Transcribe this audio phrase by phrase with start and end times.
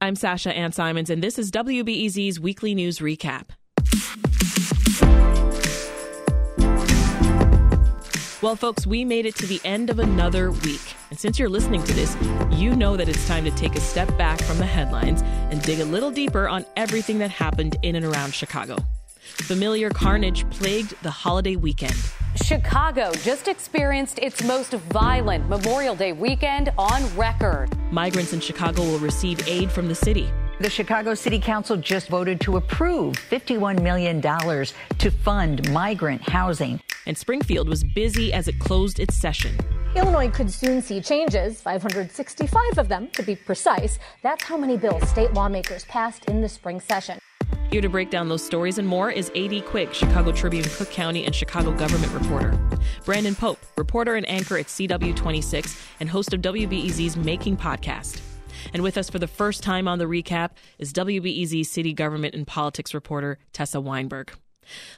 [0.00, 3.48] I'm Sasha Ann Simons, and this is WBEZ's weekly news recap.
[8.40, 10.94] Well, folks, we made it to the end of another week.
[11.10, 12.16] And since you're listening to this,
[12.52, 15.80] you know that it's time to take a step back from the headlines and dig
[15.80, 18.76] a little deeper on everything that happened in and around Chicago.
[19.28, 21.96] Familiar carnage plagued the holiday weekend.
[22.36, 27.68] Chicago just experienced its most violent Memorial Day weekend on record.
[27.92, 30.30] Migrants in Chicago will receive aid from the city.
[30.60, 36.80] The Chicago City Council just voted to approve $51 million to fund migrant housing.
[37.06, 39.56] And Springfield was busy as it closed its session.
[39.94, 43.98] Illinois could soon see changes, 565 of them to be precise.
[44.22, 47.18] That's how many bills state lawmakers passed in the spring session.
[47.70, 49.60] Here to break down those stories and more is A.D.
[49.60, 52.58] Quig, Chicago Tribune, Cook County, and Chicago government reporter.
[53.04, 58.22] Brandon Pope, reporter and anchor at CW26 and host of WBEZ's Making podcast.
[58.72, 62.46] And with us for the first time on the recap is WBEZ city government and
[62.46, 64.32] politics reporter Tessa Weinberg.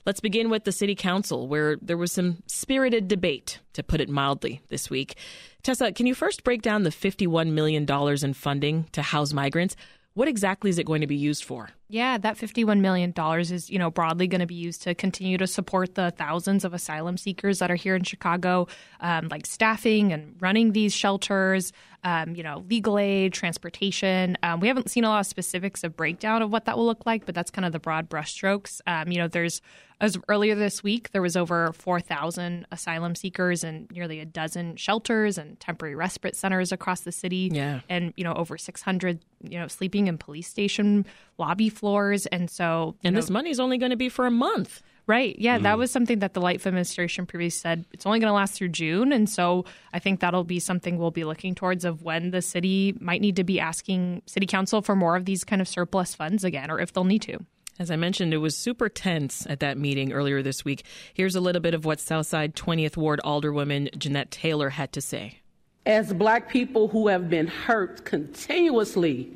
[0.06, 4.08] Let's begin with the city council, where there was some spirited debate, to put it
[4.08, 5.16] mildly, this week.
[5.64, 7.84] Tessa, can you first break down the $51 million
[8.24, 9.76] in funding to house migrants?
[10.14, 11.70] What exactly is it going to be used for?
[11.88, 15.46] Yeah, that $51 million is, you know, broadly going to be used to continue to
[15.46, 18.66] support the thousands of asylum seekers that are here in Chicago,
[19.00, 21.72] um, like staffing and running these shelters,
[22.04, 24.36] um, you know, legal aid, transportation.
[24.42, 27.04] Um, we haven't seen a lot of specifics of breakdown of what that will look
[27.06, 28.80] like, but that's kind of the broad brushstrokes.
[28.86, 29.60] Um, you know, there's
[30.00, 35.36] as earlier this week, there was over 4,000 asylum seekers and nearly a dozen shelters
[35.36, 37.50] and temporary respite centers across the city.
[37.52, 37.80] Yeah.
[37.88, 41.04] And, you know, over 600, you know, sleeping in police station
[41.36, 42.24] lobby floors.
[42.26, 42.96] And so.
[43.04, 44.82] And know, this money is only going to be for a month.
[45.10, 45.34] Right.
[45.40, 45.64] Yeah, mm.
[45.64, 48.68] that was something that the Lightfoot administration previously said it's only going to last through
[48.68, 52.40] June, and so I think that'll be something we'll be looking towards of when the
[52.40, 56.14] city might need to be asking city council for more of these kind of surplus
[56.14, 57.40] funds again, or if they'll need to.
[57.80, 60.84] As I mentioned, it was super tense at that meeting earlier this week.
[61.12, 65.40] Here's a little bit of what Southside 20th Ward Alderwoman Jeanette Taylor had to say.
[65.86, 69.32] As black people who have been hurt continuously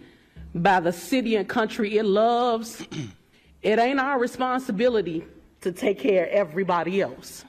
[0.55, 2.87] by the city and country it loves,
[3.63, 5.25] it ain't our responsibility
[5.65, 7.45] to take care of everybody else.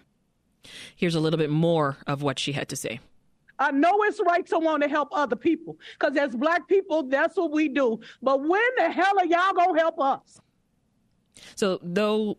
[0.96, 3.00] Here's a little bit more of what she had to say.
[3.58, 7.38] I know it's right to want to help other people because as black people, that's
[7.38, 8.00] what we do.
[8.22, 10.42] But when the hell are y'all going to help us?
[11.56, 12.38] So, though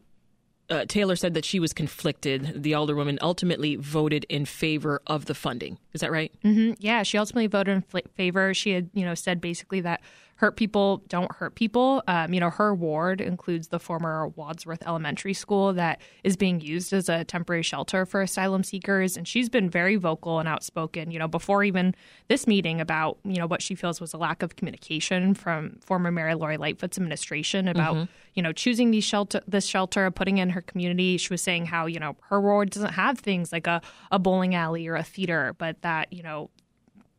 [0.69, 2.63] uh, Taylor said that she was conflicted.
[2.63, 5.79] The alderwoman ultimately voted in favor of the funding.
[5.93, 6.33] Is that right?
[6.45, 6.73] Mm-hmm.
[6.79, 8.53] Yeah, she ultimately voted in favor.
[8.53, 10.01] She had, you know, said basically that
[10.37, 12.03] hurt people don't hurt people.
[12.07, 16.93] Um, you know, her ward includes the former Wadsworth Elementary School that is being used
[16.93, 19.17] as a temporary shelter for asylum seekers.
[19.17, 21.95] And she's been very vocal and outspoken, you know, before even
[22.29, 26.11] this meeting about, you know, what she feels was a lack of communication from former
[26.11, 28.13] Mary Lori Lightfoot's administration about, mm-hmm.
[28.35, 31.17] you know, choosing these shelter, this shelter, putting in her community.
[31.17, 33.81] She was saying how, you know, her ward doesn't have things like a,
[34.11, 36.51] a bowling alley or a theater, but that, you know,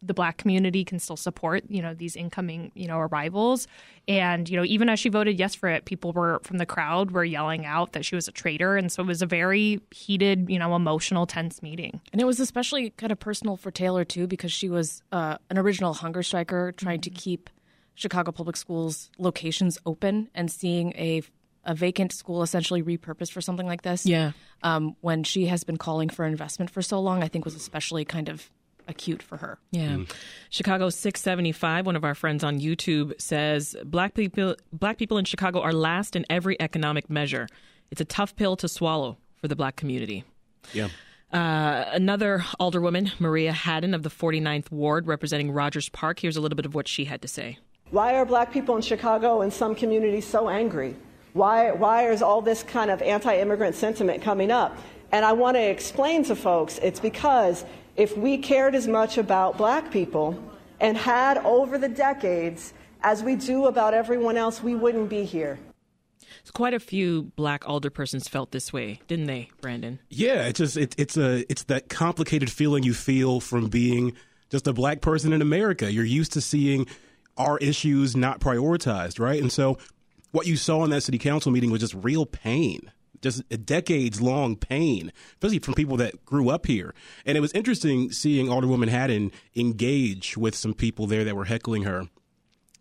[0.01, 3.67] the black community can still support you know these incoming you know arrivals
[4.07, 7.11] and you know even as she voted yes for it people were from the crowd
[7.11, 10.49] were yelling out that she was a traitor and so it was a very heated
[10.49, 14.27] you know emotional tense meeting and it was especially kind of personal for taylor too
[14.27, 17.13] because she was uh, an original hunger striker trying mm-hmm.
[17.13, 17.49] to keep
[17.95, 21.21] chicago public schools locations open and seeing a
[21.67, 24.05] a vacant school essentially repurposed for something like this.
[24.05, 24.31] Yeah.
[24.63, 28.05] Um, when she has been calling for investment for so long, I think was especially
[28.05, 28.49] kind of
[28.87, 29.59] acute for her.
[29.71, 29.89] Yeah.
[29.89, 30.11] Mm.
[30.49, 35.61] Chicago 675, one of our friends on YouTube says black people black people in Chicago
[35.61, 37.47] are last in every economic measure.
[37.91, 40.23] It's a tough pill to swallow for the black community.
[40.73, 40.89] Yeah.
[41.31, 46.19] Uh, another alderwoman, Maria Hadden of the 49th Ward, representing Rogers Park.
[46.19, 47.59] Here's a little bit of what she had to say.
[47.91, 50.95] Why are black people in Chicago and some communities so angry?
[51.33, 54.77] Why, why is all this kind of anti immigrant sentiment coming up?
[55.11, 57.63] And I want to explain to folks it's because
[57.97, 60.41] if we cared as much about black people
[60.79, 65.59] and had over the decades as we do about everyone else, we wouldn't be here.
[66.53, 69.99] Quite a few black alderpersons felt this way, didn't they, Brandon?
[70.09, 74.13] Yeah, it's just it, it's a it's that complicated feeling you feel from being
[74.49, 75.91] just a black person in America.
[75.91, 76.87] You're used to seeing
[77.35, 79.41] our issues not prioritized, right?
[79.41, 79.77] And so
[80.31, 82.91] what you saw in that city council meeting was just real pain
[83.21, 86.93] just a decades long pain, especially from people that grew up here.
[87.25, 91.83] And it was interesting seeing Alderwoman Hadden engage with some people there that were heckling
[91.83, 92.07] her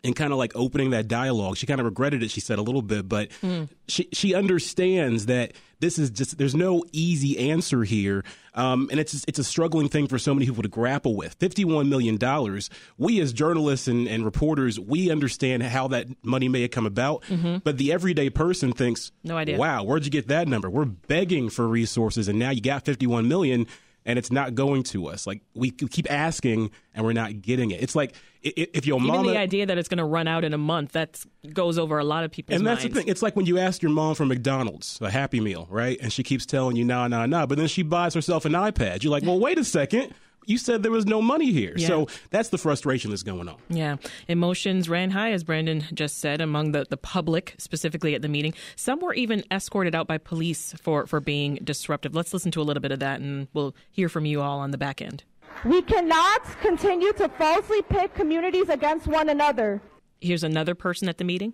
[0.03, 1.57] and kind of like opening that dialogue.
[1.57, 3.69] She kind of regretted it, she said a little bit, but mm.
[3.87, 9.23] she she understands that this is just there's no easy answer here, um, and it's
[9.27, 11.33] it's a struggling thing for so many people to grapple with.
[11.35, 12.69] Fifty one million dollars.
[12.97, 17.23] We as journalists and, and, reporters, we understand how that money may have come about,
[17.23, 17.57] mm-hmm.
[17.63, 19.57] but the everyday person thinks, no idea.
[19.57, 20.69] Wow, where'd you get that number?
[20.69, 23.67] We're begging for resources, and now you got fifty one million
[24.07, 25.27] and it's not going to us.
[25.27, 27.83] Like we keep asking and we're not getting it.
[27.83, 30.53] It's like if your mom even the idea that it's going to run out in
[30.53, 31.21] a month that
[31.53, 32.95] goes over a lot of people's and that's minds.
[32.95, 33.09] the thing.
[33.09, 35.99] It's like when you ask your mom for McDonald's a Happy Meal, right?
[36.01, 39.03] And she keeps telling you nah, nah, nah, but then she buys herself an iPad.
[39.03, 40.13] You're like, well, wait a second
[40.47, 41.73] you said there was no money here.
[41.75, 41.87] Yeah.
[41.87, 43.57] So that's the frustration that's going on.
[43.69, 43.97] Yeah.
[44.27, 48.53] Emotions ran high, as Brandon just said, among the, the public, specifically at the meeting.
[48.75, 52.15] Some were even escorted out by police for, for being disruptive.
[52.15, 54.71] Let's listen to a little bit of that, and we'll hear from you all on
[54.71, 55.23] the back end.
[55.65, 59.81] We cannot continue to falsely pit communities against one another.
[60.21, 61.53] Here's another person at the meeting.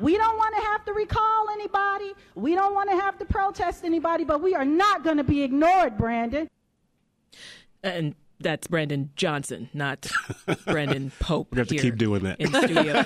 [0.00, 2.12] We don't want to have to recall anybody.
[2.34, 5.42] We don't want to have to protest anybody, but we are not going to be
[5.42, 6.48] ignored, Brandon
[7.82, 10.10] and that's Brandon Johnson, not
[10.66, 11.48] Brandon Pope.
[11.52, 13.04] We have to keep doing that in studio.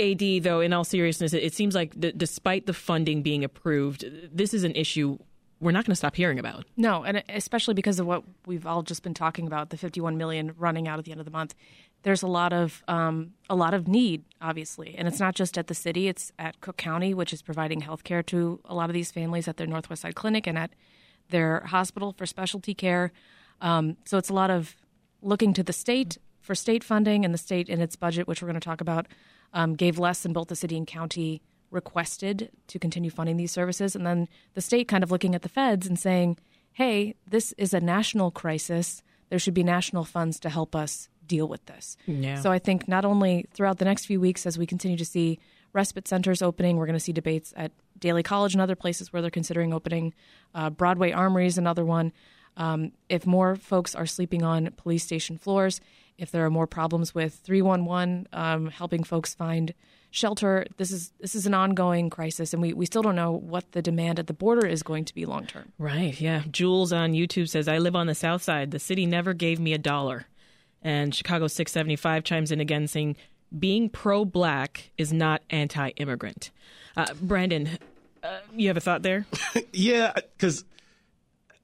[0.00, 4.52] AD, though, in all seriousness, it seems like d- despite the funding being approved, this
[4.52, 5.18] is an issue
[5.60, 6.64] we're not going to stop hearing about.
[6.76, 10.52] No, and especially because of what we've all just been talking about, the 51 million
[10.58, 11.54] running out at the end of the month.
[12.02, 15.68] There's a lot of um, a lot of need, obviously, and it's not just at
[15.68, 18.94] the city; it's at Cook County, which is providing health care to a lot of
[18.94, 20.70] these families at their Northwest Side Clinic and at
[21.30, 23.12] their hospital for specialty care.
[23.60, 24.76] Um, so it's a lot of
[25.22, 28.48] looking to the state for state funding, and the state in its budget, which we're
[28.48, 29.06] going to talk about,
[29.54, 31.40] um, gave less than both the city and county
[31.70, 33.96] requested to continue funding these services.
[33.96, 36.36] And then the state kind of looking at the feds and saying,
[36.72, 39.02] hey, this is a national crisis.
[39.30, 41.96] There should be national funds to help us deal with this.
[42.06, 42.38] Yeah.
[42.40, 45.38] So I think not only throughout the next few weeks, as we continue to see
[45.74, 49.20] respite centers opening, we're going to see debates at Daley College and other places where
[49.20, 50.14] they're considering opening.
[50.54, 52.12] Uh, Broadway Armory is another one.
[52.56, 55.80] Um, if more folks are sleeping on police station floors,
[56.16, 59.74] if there are more problems with 311 um, helping folks find
[60.10, 63.72] shelter, this is this is an ongoing crisis, and we, we still don't know what
[63.72, 65.72] the demand at the border is going to be long term.
[65.76, 66.18] Right?
[66.20, 66.44] Yeah.
[66.50, 68.70] Jules on YouTube says, "I live on the South Side.
[68.70, 70.26] The city never gave me a dollar."
[70.84, 73.16] And Chicago 675 chimes in again, saying,
[73.58, 76.50] "Being pro-black is not anti-immigrant."
[76.96, 77.68] Uh, Brandon,
[78.22, 79.26] uh, you have a thought there?
[79.72, 80.64] yeah, because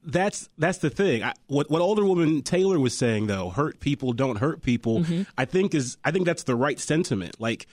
[0.05, 1.23] that's that's the thing.
[1.23, 5.01] I, what what Alderwoman Taylor was saying though, hurt people don't hurt people.
[5.01, 5.23] Mm-hmm.
[5.37, 7.41] I think is I think that's the right sentiment.
[7.41, 7.67] Like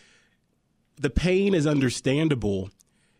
[0.99, 2.69] the pain is understandable.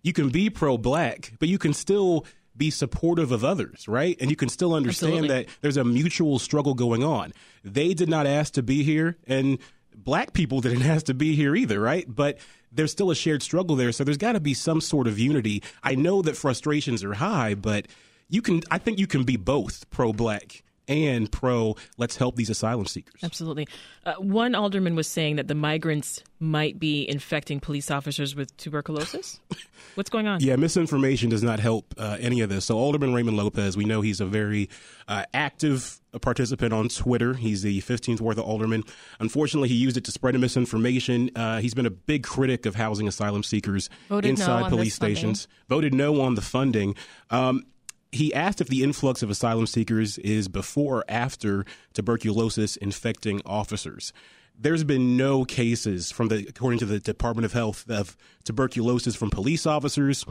[0.03, 4.17] You can be pro black, but you can still be supportive of others, right?
[4.19, 5.43] And you can still understand Absolutely.
[5.43, 7.33] that there's a mutual struggle going on.
[7.63, 9.59] They did not ask to be here and
[10.03, 12.05] black people didn't ask to be here either, right?
[12.07, 12.37] But
[12.71, 13.91] there's still a shared struggle there.
[13.91, 15.63] So there's got to be some sort of unity.
[15.83, 17.87] I know that frustrations are high, but
[18.29, 22.49] you can I think you can be both pro black and pro let's help these
[22.49, 23.21] asylum seekers.
[23.23, 23.67] Absolutely.
[24.05, 29.39] Uh, one alderman was saying that the migrants might be infecting police officers with tuberculosis.
[29.95, 30.41] What's going on?
[30.41, 32.65] Yeah, misinformation does not help uh, any of this.
[32.65, 34.69] So, Alderman Raymond Lopez, we know he's a very
[35.07, 37.33] uh, active participant on Twitter.
[37.33, 38.83] He's the 15th ward alderman.
[39.19, 41.31] Unfortunately, he used it to spread misinformation.
[41.35, 45.47] Uh, he's been a big critic of housing asylum seekers Voted inside no police stations.
[45.67, 46.95] Voted no on the funding.
[47.31, 47.65] Um,
[48.11, 54.13] he asked if the influx of asylum seekers is before or after tuberculosis infecting officers.
[54.59, 59.29] There's been no cases from the, according to the Department of Health, of tuberculosis from
[59.29, 60.25] police officers,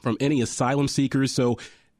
[0.00, 1.32] from any asylum seekers.
[1.32, 1.58] So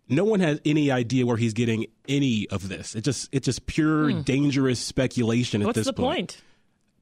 [0.08, 2.94] no one has any idea where he's getting any of this.
[2.94, 4.20] It just it's just pure hmm.
[4.22, 6.42] dangerous speculation What's at this the point.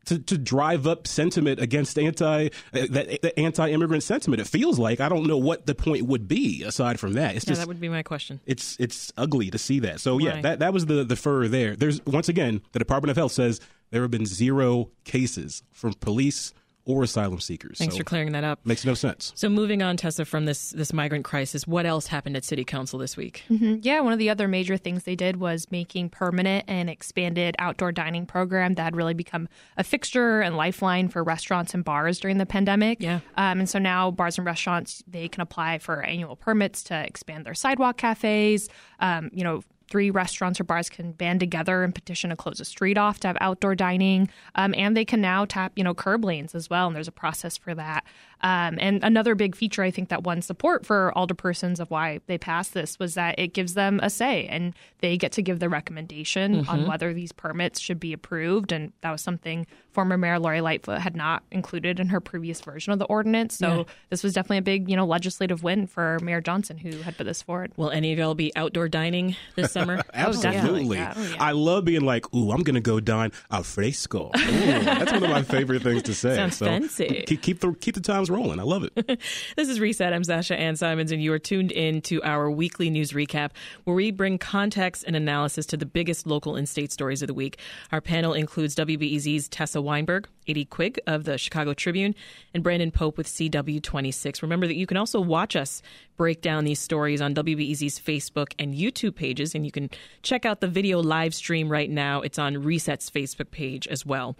[0.06, 4.40] To, to drive up sentiment against anti uh, that, that anti immigrant sentiment.
[4.40, 7.36] It feels like I don't know what the point would be aside from that.
[7.36, 8.40] It's yeah, just that would be my question.
[8.46, 10.00] It's it's ugly to see that.
[10.00, 10.42] So yeah, right.
[10.42, 11.76] that that was the the fur there.
[11.76, 13.60] There's once again the Department of Health says
[13.90, 16.52] there have been zero cases from police
[16.86, 17.78] or asylum seekers.
[17.78, 18.60] Thanks So for clearing that up.
[18.64, 19.32] Makes no sense.
[19.34, 22.98] So moving on, Tessa, from this this migrant crisis, what else happened at City Council
[22.98, 23.42] this week?
[23.50, 23.76] Mm-hmm.
[23.82, 27.92] Yeah, one of the other major things they did was making permanent and expanded outdoor
[27.92, 32.38] dining program that had really become a fixture and lifeline for restaurants and bars during
[32.38, 33.02] the pandemic.
[33.02, 33.20] Yeah.
[33.36, 37.44] Um, and so now bars and restaurants they can apply for annual permits to expand
[37.44, 38.68] their sidewalk cafes.
[39.00, 42.64] Um, you know, three restaurants or bars can band together and petition to close a
[42.64, 46.24] street off to have outdoor dining, um, and they can now tap you know curb
[46.24, 46.86] lanes as well.
[46.86, 48.04] And there's a process for that.
[48.42, 52.38] Um, and another big feature I think that won support for alderpersons of why they
[52.38, 55.68] passed this was that it gives them a say and they get to give the
[55.68, 56.68] recommendation Mhm.
[56.68, 58.72] on whether these permits should be approved.
[58.72, 62.92] And that was something former Mayor Lori Lightfoot had not included in her previous version
[62.92, 63.56] of the ordinance.
[63.56, 63.82] So Yeah.
[64.10, 67.24] this was definitely a big you know legislative win for Mayor Johnson who had put
[67.24, 67.72] this forward.
[67.76, 70.02] Will any of y'all be outdoor dining this summer?
[70.14, 70.98] Absolutely.
[71.00, 74.30] I love being like, ooh, I'm going to go dine al fresco.
[74.36, 74.40] Ooh,
[74.84, 76.36] that's one of my favorite things to say.
[76.36, 77.24] Sounds fancy.
[77.26, 78.60] Keep, keep, the, keep the times rolling.
[78.60, 79.20] I love it.
[79.56, 80.12] This is Reset.
[80.12, 83.50] I'm Sasha Ann Simons, and you are tuned in to our weekly news recap,
[83.84, 87.34] where we bring context and analysis to the biggest local and state stories of the
[87.34, 87.58] week.
[87.92, 92.14] Our panel includes WBEZ's Tessa Weinberg, AD Quig of the Chicago Tribune,
[92.52, 94.42] and Brandon Pope with CW26.
[94.42, 95.82] Remember that you can also watch us
[96.16, 99.90] break down these stories on WBEZ's Facebook and YouTube pages, and you can
[100.22, 102.20] check out the video live stream right now.
[102.20, 104.36] It's on Reset's Facebook page as well.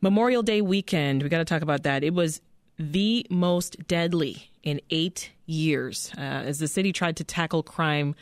[0.00, 2.02] Memorial Day weekend, we got to talk about that.
[2.02, 2.40] It was
[2.78, 8.14] the most deadly in eight years uh, as the city tried to tackle crime.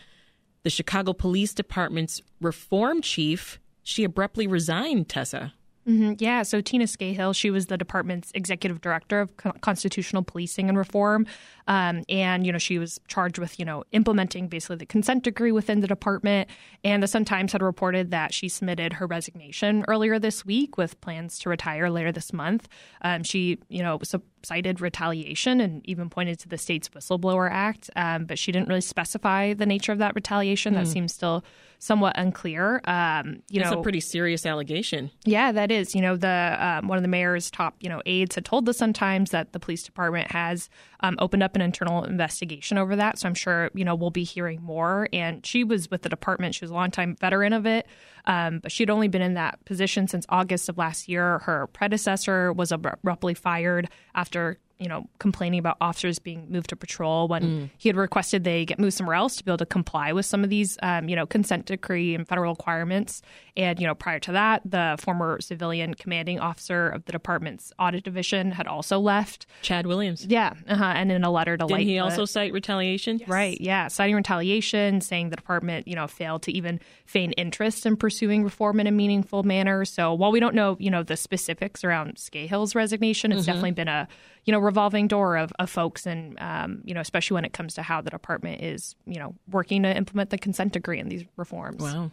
[0.63, 5.55] The Chicago Police Department's reform chief, she abruptly resigned, Tessa.
[5.87, 10.77] hmm Yeah, so Tina Skahill, she was the department's executive director of constitutional policing and
[10.77, 11.27] reform,
[11.67, 15.53] um, and you know she was charged with you know implementing basically the consent decree
[15.53, 16.51] within the department.
[16.85, 21.01] And the Sun Times had reported that she submitted her resignation earlier this week with
[21.01, 22.69] plans to retire later this month.
[23.01, 23.99] Um, she you know
[24.43, 28.81] cited retaliation and even pointed to the state's whistleblower act, um, but she didn't really
[28.81, 30.75] specify the nature of that retaliation.
[30.75, 30.93] That Hmm.
[30.93, 31.45] seems still
[31.79, 32.81] somewhat unclear.
[32.85, 35.11] Um, you That's know, a pretty serious allegation.
[35.25, 35.95] yeah, that is.
[35.95, 38.75] You know, the um, one of the mayor's top you know aides had told the
[38.75, 40.69] Sun Times that the police department has
[41.01, 43.19] um, opened up an internal investigation over that.
[43.19, 45.09] So I'm sure you know we'll be hearing more.
[45.13, 47.87] And she was with the department; she was a longtime veteran of it,
[48.27, 51.39] um, but she'd only been in that position since August of last year.
[51.41, 57.29] Her predecessor was abruptly fired after you know, complaining about officers being moved to patrol
[57.29, 57.71] when Mm.
[57.79, 60.43] he had requested they get moved somewhere else to be able to comply with some
[60.43, 63.23] of these, um, you know, consent decree and federal requirements.
[63.57, 68.05] And, you know, prior to that, the former civilian commanding officer of the department's audit
[68.05, 69.47] division had also left.
[69.63, 70.25] Chad Williams.
[70.27, 70.55] Yeah.
[70.69, 70.85] Uh-huh.
[70.85, 73.21] And in a letter to Didn't he also cite retaliation?
[73.27, 73.89] Right, yeah.
[73.89, 78.81] Citing retaliation, saying the department, you know, failed to even feign interest in pursuing reform
[78.81, 79.85] in a meaningful manner.
[79.85, 83.47] So while we don't know, you know, the specifics around Skahill's resignation, it's Mhm.
[83.47, 84.09] definitely been a,
[84.45, 87.75] you know, revolving door of, of folks and, um, you know, especially when it comes
[87.75, 91.25] to how the department is, you know, working to implement the consent decree and these
[91.37, 91.83] reforms.
[91.83, 92.13] Wow.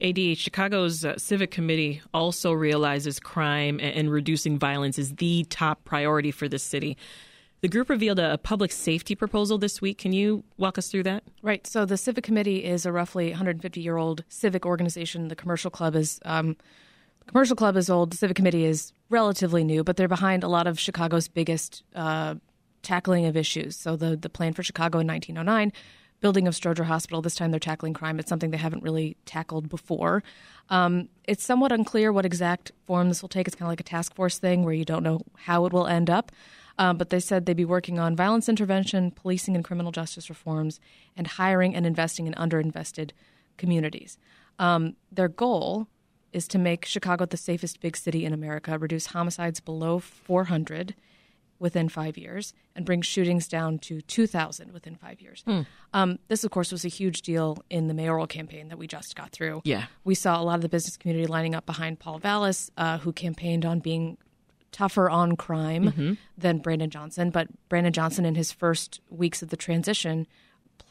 [0.00, 5.84] AD, Chicago's uh, Civic Committee also realizes crime and, and reducing violence is the top
[5.84, 6.96] priority for this city.
[7.60, 9.98] The group revealed a, a public safety proposal this week.
[9.98, 11.22] Can you walk us through that?
[11.40, 11.64] Right.
[11.68, 15.28] So the Civic Committee is a roughly 150 year old civic organization.
[15.28, 16.56] The Commercial Club is um, the
[17.26, 18.14] Commercial Club is old.
[18.14, 22.34] Civic Committee is relatively new, but they're behind a lot of Chicago's biggest uh,
[22.82, 23.76] tackling of issues.
[23.76, 25.72] So the the plan for Chicago in 1909.
[26.20, 27.20] Building of Stroger Hospital.
[27.20, 28.20] This time they're tackling crime.
[28.20, 30.22] It's something they haven't really tackled before.
[30.68, 33.48] Um, it's somewhat unclear what exact form this will take.
[33.48, 35.88] It's kind of like a task force thing where you don't know how it will
[35.88, 36.30] end up.
[36.78, 40.78] Um, but they said they'd be working on violence intervention, policing and criminal justice reforms,
[41.16, 43.10] and hiring and investing in underinvested
[43.56, 44.16] communities.
[44.60, 45.88] Um, their goal
[46.32, 50.94] is to make Chicago the safest big city in America, reduce homicides below 400
[51.58, 55.42] within five years, and bring shootings down to 2,000 within five years.
[55.46, 55.60] Hmm.
[55.92, 59.14] Um, this, of course, was a huge deal in the mayoral campaign that we just
[59.14, 59.62] got through.
[59.64, 59.84] Yeah.
[60.02, 63.12] We saw a lot of the business community lining up behind Paul Vallas, uh, who
[63.12, 64.18] campaigned on being
[64.72, 66.16] tougher on crime Mhm.
[66.36, 67.30] than Brandon Johnson.
[67.30, 70.26] But Brandon Johnson, in his first weeks of the transition,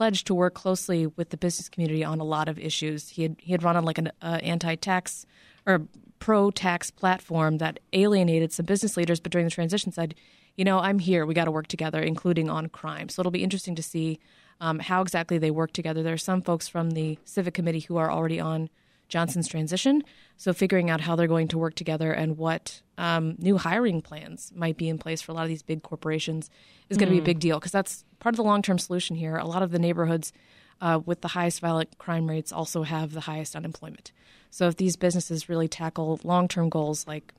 [0.02, 3.10] pledged to work closely with the business community on a lot of issues.
[3.10, 5.28] He had he had run on like an uh, anti-tax
[5.68, 5.86] or
[6.18, 10.16] pro-tax platform that alienated some business leaders, but during the transition said,
[10.56, 11.24] you know, I'm here.
[11.24, 13.10] We got to work together, including on crime.
[13.10, 14.20] So it'll be interesting to see
[14.60, 16.02] um, how exactly they work together.
[16.02, 18.72] There are some folks from the civic committee who are already on
[19.12, 20.02] Johnson's transition.
[20.38, 24.52] So figuring out how they're going to work together and what um, new hiring plans
[24.56, 26.50] might be in place for a lot of these big corporations
[26.90, 27.26] is going to be a Mm.
[27.26, 29.36] big deal because that's part of the long term solution here.
[29.36, 30.34] A lot of the neighborhoods
[30.80, 34.12] uh, with the highest violent crime rates also have the highest unemployment.
[34.50, 37.34] So if these businesses really tackle long term goals like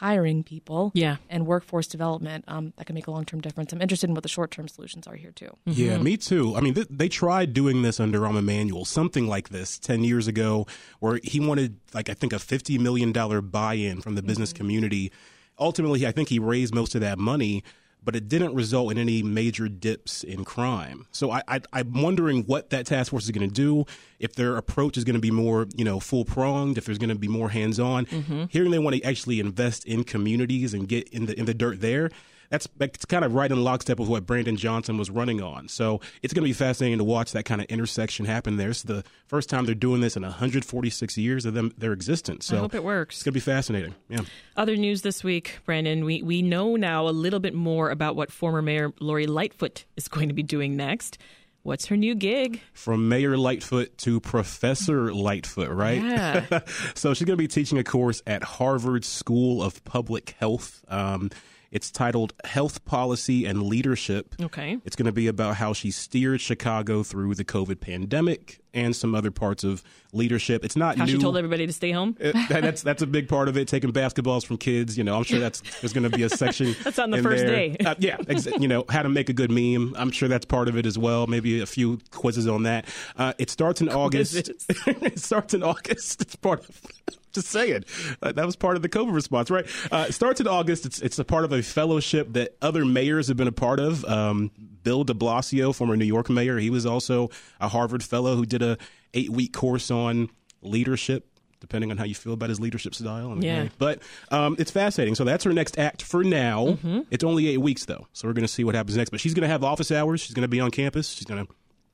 [0.00, 1.16] hiring people yeah.
[1.28, 3.70] and workforce development, um, that can make a long term difference.
[3.70, 5.54] I'm interested in what the short term solutions are here, too.
[5.68, 5.72] Mm-hmm.
[5.72, 6.56] Yeah, me too.
[6.56, 10.26] I mean, th- they tried doing this under Rahm Emanuel, something like this 10 years
[10.26, 10.66] ago,
[11.00, 13.12] where he wanted, like, I think a $50 million
[13.50, 14.56] buy in from the business mm-hmm.
[14.56, 15.12] community.
[15.58, 17.62] Ultimately, I think he raised most of that money
[18.04, 21.06] but it didn't result in any major dips in crime.
[21.12, 23.84] So I, I, am wondering what that task force is going to do.
[24.18, 26.78] If their approach is going to be more, you know, full pronged.
[26.78, 28.06] If there's going to be more hands on.
[28.06, 28.44] Mm-hmm.
[28.48, 31.80] Hearing they want to actually invest in communities and get in the in the dirt
[31.80, 32.10] there
[32.50, 35.68] that's that's kind of right in lockstep with what Brandon Johnson was running on.
[35.68, 38.70] So it's going to be fascinating to watch that kind of intersection happen there.
[38.70, 42.46] It's the first time they're doing this in 146 years of them their existence.
[42.46, 43.16] So I hope it works.
[43.16, 43.94] It's going to be fascinating.
[44.08, 44.20] Yeah.
[44.56, 46.04] Other news this week, Brandon.
[46.04, 50.08] We we know now a little bit more about what former Mayor Lori Lightfoot is
[50.08, 51.18] going to be doing next.
[51.62, 52.62] What's her new gig?
[52.72, 56.02] From Mayor Lightfoot to Professor Lightfoot, right?
[56.02, 56.60] Yeah.
[56.94, 60.82] so she's going to be teaching a course at Harvard School of Public Health.
[60.88, 61.30] Um,
[61.70, 64.34] it's titled Health Policy and Leadership.
[64.40, 64.78] Okay.
[64.84, 69.14] It's going to be about how she steered Chicago through the COVID pandemic and some
[69.14, 70.64] other parts of leadership.
[70.64, 71.12] It's not how new.
[71.12, 72.16] she told everybody to stay home.
[72.18, 73.68] It, that's that's a big part of it.
[73.68, 74.98] Taking basketballs from kids.
[74.98, 76.74] You know, I'm sure that's there's going to be a section.
[76.84, 77.50] that's on the first there.
[77.50, 77.76] day.
[77.84, 79.94] Uh, yeah, ex- you know how to make a good meme.
[79.96, 81.26] I'm sure that's part of it as well.
[81.26, 82.86] Maybe a few quizzes on that.
[83.16, 84.50] Uh, it starts in August.
[84.86, 86.22] it starts in August.
[86.22, 86.80] It's part of.
[87.32, 87.84] Just saying,
[88.22, 89.66] uh, that was part of the COVID response, right?
[89.90, 90.86] Uh, it starts in August.
[90.86, 94.04] It's it's a part of a fellowship that other mayors have been a part of.
[94.04, 94.50] Um,
[94.82, 98.62] Bill De Blasio, former New York mayor, he was also a Harvard fellow who did
[98.62, 98.78] a
[99.14, 100.30] eight week course on
[100.62, 101.26] leadership
[101.60, 103.36] depending on how you feel about his leadership style.
[103.38, 103.68] yeah.
[103.78, 105.14] But um, it's fascinating.
[105.14, 106.68] So that's her next act for now.
[106.68, 107.00] Mm-hmm.
[107.10, 108.08] It's only eight weeks, though.
[108.12, 109.10] So we're going to see what happens next.
[109.10, 110.22] But she's going to have office hours.
[110.22, 111.10] She's going to be on campus.
[111.10, 111.52] She's going to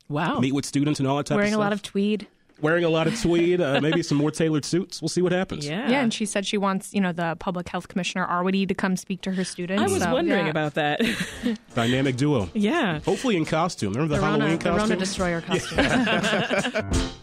[0.09, 1.59] wow meet with students and all that type Wearing of stuff.
[1.59, 2.29] Wearing a lot of tweed
[2.61, 5.03] wearing a lot of tweed, uh, maybe some more tailored suits.
[5.03, 5.67] We'll see what happens.
[5.67, 5.89] Yeah.
[5.89, 8.97] Yeah, and she said she wants, you know, the public health commissioner Arwady to come
[8.97, 9.83] speak to her students.
[9.83, 10.51] I was so, wondering yeah.
[10.51, 11.01] about that.
[11.75, 12.49] Dynamic duo.
[12.55, 13.01] Yeah.
[13.01, 13.93] Hopefully in costume.
[13.93, 14.75] Remember the, the Halloween Rona, costume?
[14.75, 15.79] The Rona Destroyer costume.
[15.79, 17.13] Yeah.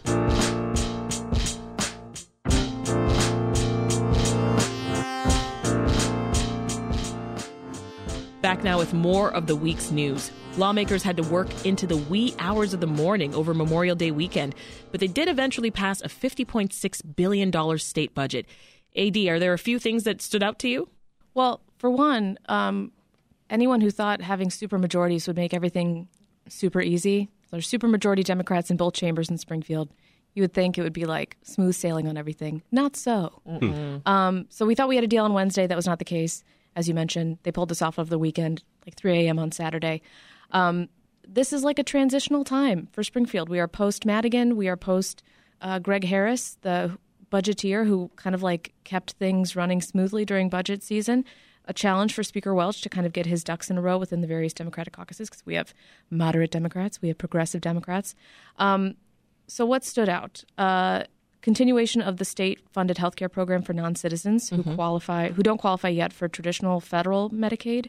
[8.42, 10.30] Back now with more of the week's news.
[10.56, 14.54] Lawmakers had to work into the wee hours of the morning over Memorial Day weekend,
[14.92, 18.46] but they did eventually pass a $50.6 billion state budget.
[18.96, 20.88] AD, are there a few things that stood out to you?
[21.34, 22.92] Well, for one, um,
[23.50, 26.06] anyone who thought having supermajorities would make everything
[26.48, 29.88] super easy, there's supermajority Democrats in both chambers in Springfield.
[30.34, 32.62] You would think it would be like smooth sailing on everything.
[32.70, 33.40] Not so.
[34.06, 35.66] Um, so we thought we had a deal on Wednesday.
[35.66, 36.44] That was not the case
[36.76, 37.38] as you mentioned.
[37.42, 39.38] They pulled this off of the weekend, like 3 a.m.
[39.38, 40.02] on Saturday.
[40.50, 40.88] Um,
[41.26, 43.48] this is like a transitional time for Springfield.
[43.48, 44.56] We are post Madigan.
[44.56, 45.22] We are post
[45.60, 46.96] uh, Greg Harris, the
[47.30, 51.24] budgeteer who kind of like kept things running smoothly during budget season.
[51.66, 54.20] A challenge for Speaker Welch to kind of get his ducks in a row within
[54.20, 55.72] the various Democratic caucuses because we have
[56.10, 58.14] moderate Democrats, we have progressive Democrats.
[58.58, 58.96] Um,
[59.46, 60.44] so, what stood out?
[60.58, 61.04] Uh,
[61.40, 64.74] continuation of the state-funded healthcare program for non-citizens who mm-hmm.
[64.74, 67.88] qualify who don't qualify yet for traditional federal Medicaid.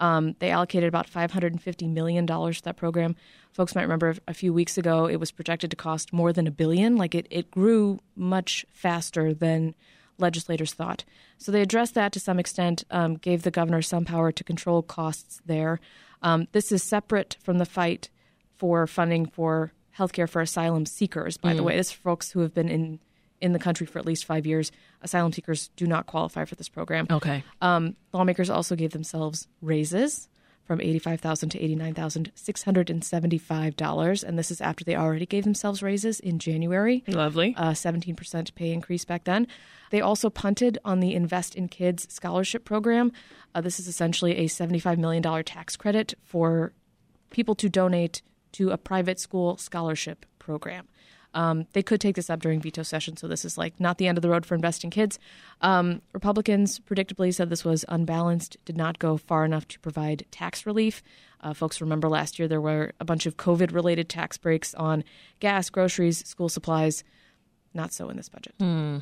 [0.00, 3.16] Um, they allocated about $550 million to that program.
[3.52, 6.50] Folks might remember a few weeks ago it was projected to cost more than a
[6.50, 6.96] billion.
[6.96, 9.74] Like it, it grew much faster than
[10.18, 11.04] legislators thought.
[11.38, 14.82] So they addressed that to some extent, um, gave the governor some power to control
[14.82, 15.80] costs there.
[16.22, 18.08] Um, this is separate from the fight
[18.56, 21.36] for funding for healthcare for asylum seekers.
[21.36, 21.56] By mm.
[21.56, 23.00] the way, this is folks who have been in
[23.40, 24.72] in the country for at least five years.
[25.02, 27.06] Asylum seekers do not qualify for this program.
[27.10, 27.44] Okay.
[27.60, 30.28] Um, lawmakers also gave themselves raises
[30.64, 34.82] from eighty-five thousand to eighty-nine thousand six hundred and seventy-five dollars, and this is after
[34.82, 37.04] they already gave themselves raises in January.
[37.06, 39.46] Lovely, seventeen uh, percent pay increase back then.
[39.90, 43.12] They also punted on the Invest in Kids scholarship program.
[43.54, 46.72] Uh, this is essentially a seventy-five million dollar tax credit for
[47.28, 50.88] people to donate to a private school scholarship program.
[51.34, 54.06] Um, they could take this up during veto session, so this is like not the
[54.06, 55.18] end of the road for Invest in Kids.
[55.60, 60.64] Um, Republicans predictably said this was unbalanced, did not go far enough to provide tax
[60.64, 61.02] relief.
[61.40, 65.04] Uh, folks remember last year there were a bunch of COVID related tax breaks on
[65.40, 67.04] gas, groceries, school supplies.
[67.74, 68.54] Not so in this budget.
[68.60, 68.98] Hmm.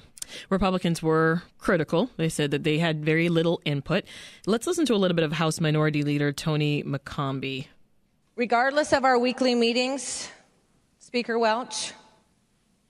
[0.48, 2.10] Republicans were critical.
[2.16, 4.04] They said that they had very little input.
[4.46, 7.66] Let's listen to a little bit of House Minority Leader Tony McCombie.
[8.34, 10.30] Regardless of our weekly meetings,
[11.00, 11.92] Speaker Welch,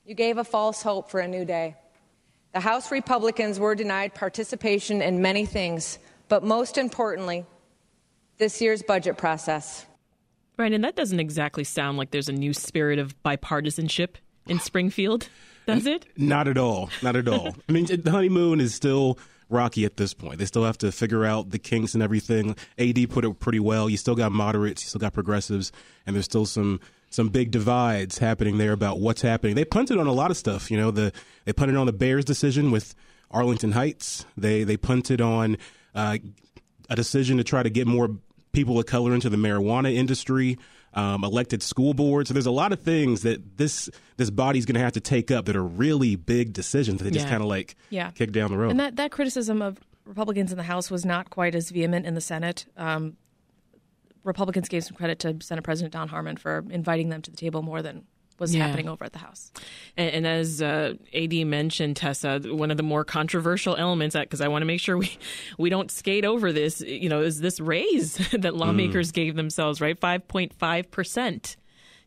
[0.05, 1.77] you gave a false hope for a new day.
[2.53, 7.47] The House Republicans were denied participation in many things, but most importantly,
[8.39, 9.87] this year's budget process.
[10.57, 15.29] Brandon, that doesn't exactly sound like there's a new spirit of bipartisanship in Springfield,
[15.67, 16.07] does it?
[16.17, 16.91] Not at all.
[17.03, 17.55] Not at all.
[17.69, 20.39] I mean, the honeymoon is still rocky at this point.
[20.39, 22.57] They still have to figure out the kinks and everything.
[22.79, 23.89] AD put it pretty well.
[23.89, 25.73] You still got moderates, you still got progressives,
[26.07, 26.81] and there's still some
[27.13, 29.55] some big divides happening there about what's happening.
[29.55, 30.71] They punted on a lot of stuff.
[30.71, 31.13] You know, the
[31.45, 32.95] they punted on the Bears decision with
[33.31, 34.25] Arlington Heights.
[34.37, 35.57] They they punted on
[35.95, 36.19] uh,
[36.91, 38.11] a decision to try to get more
[38.53, 40.59] people of color into the marijuana industry.
[40.95, 42.29] Um, elected school boards.
[42.29, 45.31] So there's a lot of things that this this body's going to have to take
[45.31, 47.31] up that are really big decisions that they just Yeah.
[47.31, 48.11] kind of like Yeah.
[48.11, 48.73] kick down the road.
[48.73, 52.13] And that, that criticism of Republicans in the House was not quite as vehement in
[52.13, 52.67] the Senate.
[52.77, 53.17] Um,
[54.25, 57.63] Republicans gave some credit to Senate President Don Harmon for inviting them to the table
[57.63, 58.05] more than
[58.39, 58.67] was Yeah.
[58.67, 59.53] happening over at the House.
[59.97, 64.49] And, and as uh, AD mentioned, Tessa, one of the more controversial elements, because I
[64.49, 65.17] want to make sure we
[65.59, 69.99] we don't skate over this, you know, is this raise that lawmakers gave themselves, right?
[69.99, 71.57] Five point five percent.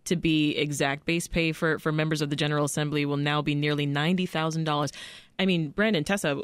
[0.06, 3.56] To be exact, base pay for, for members of the General Assembly will now be
[3.56, 4.92] nearly ninety thousand dollars.
[5.40, 6.42] I mean, Brandon, Tessa,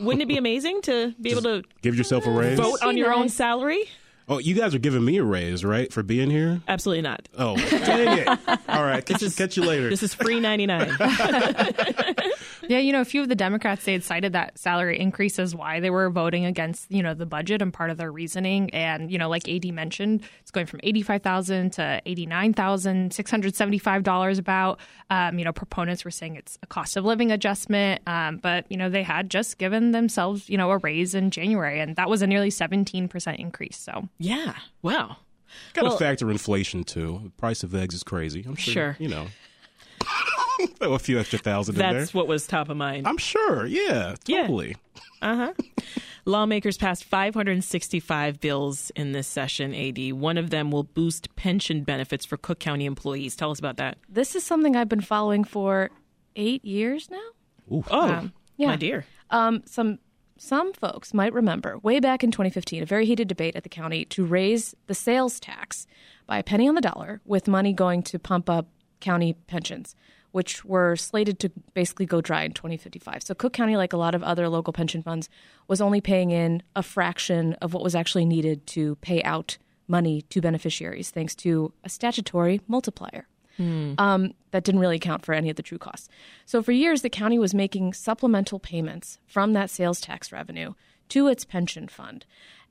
[0.00, 2.56] wouldn't it be amazing to be able to Give yourself a raise.
[2.58, 3.84] vote on your own salary?
[4.28, 6.62] Oh, you guys are giving me a raise, right, for being here?
[6.66, 7.28] Absolutely not.
[7.36, 8.28] Oh, dang it!
[8.68, 9.90] All right, catch, you- catch you later.
[9.90, 10.90] This is free ninety nine.
[12.68, 15.54] Yeah, you know, a few of the Democrats they had cited that salary increase as
[15.54, 18.70] why they were voting against, you know, the budget and part of their reasoning.
[18.72, 22.54] And you know, like AD mentioned, it's going from eighty five thousand to eighty nine
[22.54, 24.38] thousand six hundred seventy five dollars.
[24.38, 28.64] About, um, you know, proponents were saying it's a cost of living adjustment, um, but
[28.70, 32.08] you know, they had just given themselves, you know, a raise in January, and that
[32.08, 33.76] was a nearly seventeen percent increase.
[33.76, 35.16] So yeah, wow.
[35.72, 37.20] Got to Well- factor inflation too.
[37.24, 38.44] The price of eggs is crazy.
[38.46, 38.72] I'm sure.
[38.72, 38.96] Sure.
[38.98, 39.26] You know,
[40.78, 41.92] throw a few extra thousand in there.
[42.00, 43.06] That's what was top of mind.
[43.06, 43.66] I'm sure.
[43.66, 44.76] Yeah, totally.
[45.22, 45.52] Uh huh.
[46.26, 50.12] Lawmakers passed 565 bills in this session, AD.
[50.14, 53.36] One of them will boost pension benefits for Cook County employees.
[53.36, 53.98] Tell us about that.
[54.08, 55.90] This is something I've been following for
[56.34, 57.20] eight years now.
[57.70, 58.68] Oh, Um, yeah.
[58.68, 59.04] my dear.
[59.30, 59.98] Um, some
[60.44, 64.04] some folks might remember way back in 2015 a very heated debate at the county
[64.04, 65.86] to raise the sales tax
[66.26, 68.66] by a penny on the dollar, with money going to pump up
[69.00, 69.96] county pensions,
[70.32, 73.22] which were slated to basically go dry in 2055.
[73.22, 75.30] So Cook County, like a lot of other local pension funds,
[75.66, 79.56] was only paying in a fraction of what was actually needed to pay out
[79.88, 83.26] money to beneficiaries, thanks to a statutory multiplier
[83.58, 86.08] um, that didn't really account for any of the true costs.
[86.44, 90.74] So for years, the county was making supplemental payments from that sales tax revenue
[91.10, 92.26] to its pension fund.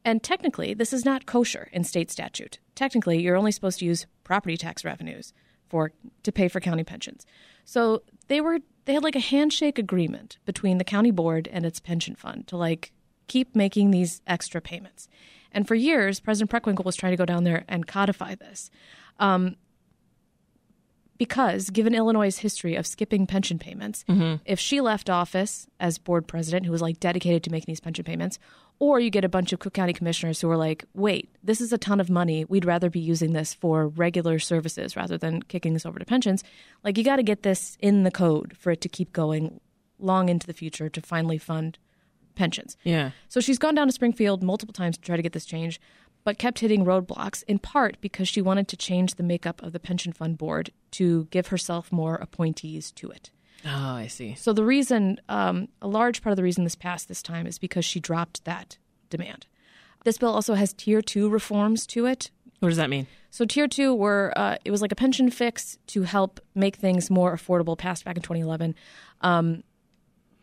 [0.06, 2.60] And technically, this is not kosher in state statute.
[2.76, 5.34] Technically, you're only supposed to use property tax revenues
[5.69, 5.91] for
[6.24, 7.26] to pay for county pensions.
[7.65, 11.80] So they were they had like a handshake agreement between the county board and its
[11.80, 12.91] pension fund to like
[13.28, 15.08] keep making these extra payments.
[15.52, 18.69] And for years, President Preckwinkle was trying to go down there and codify this.
[19.19, 19.56] Um,
[21.23, 24.43] because given Illinois' history of skipping pension payments, mm-hmm.
[24.43, 28.03] if she left office as board president, who was like dedicated to making these pension
[28.03, 28.39] payments,
[28.77, 31.71] or you get a bunch of Cook County commissioners who are like, wait, this is
[31.71, 32.43] a ton of money.
[32.43, 36.43] We'd rather be using this for regular services rather than kicking this over to pensions.
[36.83, 39.62] Like, you got to get this in the code for it to keep going
[39.99, 41.77] long into the future to finally fund
[42.36, 42.75] pensions.
[42.83, 43.12] Yeah.
[43.29, 45.79] So she's gone down to Springfield multiple times to try to get this change,
[46.23, 49.79] but kept hitting roadblocks in part because she wanted to change the makeup of the
[49.79, 53.29] pension fund board to give herself more appointees to it.
[53.65, 54.36] Oh, I see.
[54.36, 57.59] So the reason, um, a large part of the reason this passed this time is
[57.59, 58.77] because she dropped that
[59.09, 59.47] demand.
[60.03, 62.29] This bill also has tier two reforms to it.
[62.59, 63.07] What does that mean?
[63.29, 67.09] So tier two were uh, it was like a pension fix to help make things
[67.09, 67.77] more affordable.
[67.77, 68.75] Passed back in 2011,
[69.21, 69.63] um,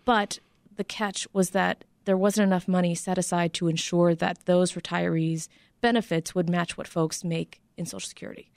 [0.05, 0.39] but
[0.77, 5.49] the catch was that there wasn't enough money set aside to ensure that those retirees'
[5.81, 8.51] benefits would match what folks make in Social Security.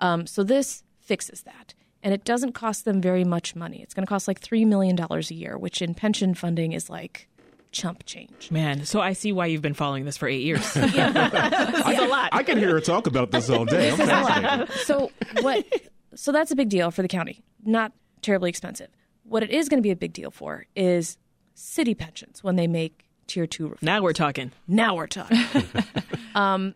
[0.00, 1.74] Um, so this fixes that.
[2.02, 3.82] And it doesn't cost them very much money.
[3.82, 7.28] It's going to cost like $3 million a year, which in pension funding is like
[7.72, 8.50] chump change.
[8.50, 10.74] Man, so I see why you've been following this for eight years.
[10.76, 12.30] A lot.
[12.32, 13.90] I can hear her talk about this all day.
[13.90, 14.28] I'm This is a lot.
[14.32, 14.74] fascinated.
[14.86, 15.66] So what?
[16.14, 17.42] So that's a big deal for the county.
[17.64, 18.88] Not terribly expensive.
[19.24, 21.18] What it is going to be a big deal for is
[21.54, 23.78] city pensions when they make tier two reform.
[23.82, 24.52] now we're talking.
[24.66, 25.44] Now we're talking.
[26.34, 26.74] um,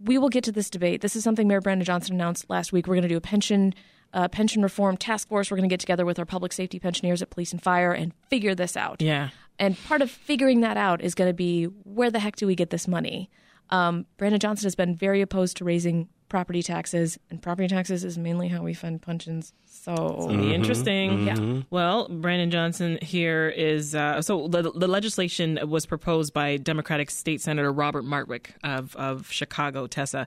[0.00, 1.00] we will get to this debate.
[1.00, 2.86] This is something Mayor Brandon Johnson announced last week.
[2.86, 3.74] We're going to do a pension
[4.12, 5.50] uh, pension reform task force.
[5.50, 8.12] We're going to get together with our public safety pensioners at police and fire and
[8.28, 9.02] figure this out.
[9.02, 9.30] Yeah.
[9.58, 12.54] And part of figuring that out is going to be where the heck do we
[12.54, 13.30] get this money?
[13.70, 18.18] Um, Brandon Johnson has been very opposed to raising property taxes, and property taxes is
[18.18, 19.52] mainly how we fund pensions.
[19.66, 21.26] So It's gonna be interesting.
[21.26, 21.62] Yeah.
[21.70, 27.40] Well, Brandon Johnson here is uh, so the, the legislation was proposed by Democratic State
[27.40, 30.26] Senator Robert Martwick of of Chicago, Tessa.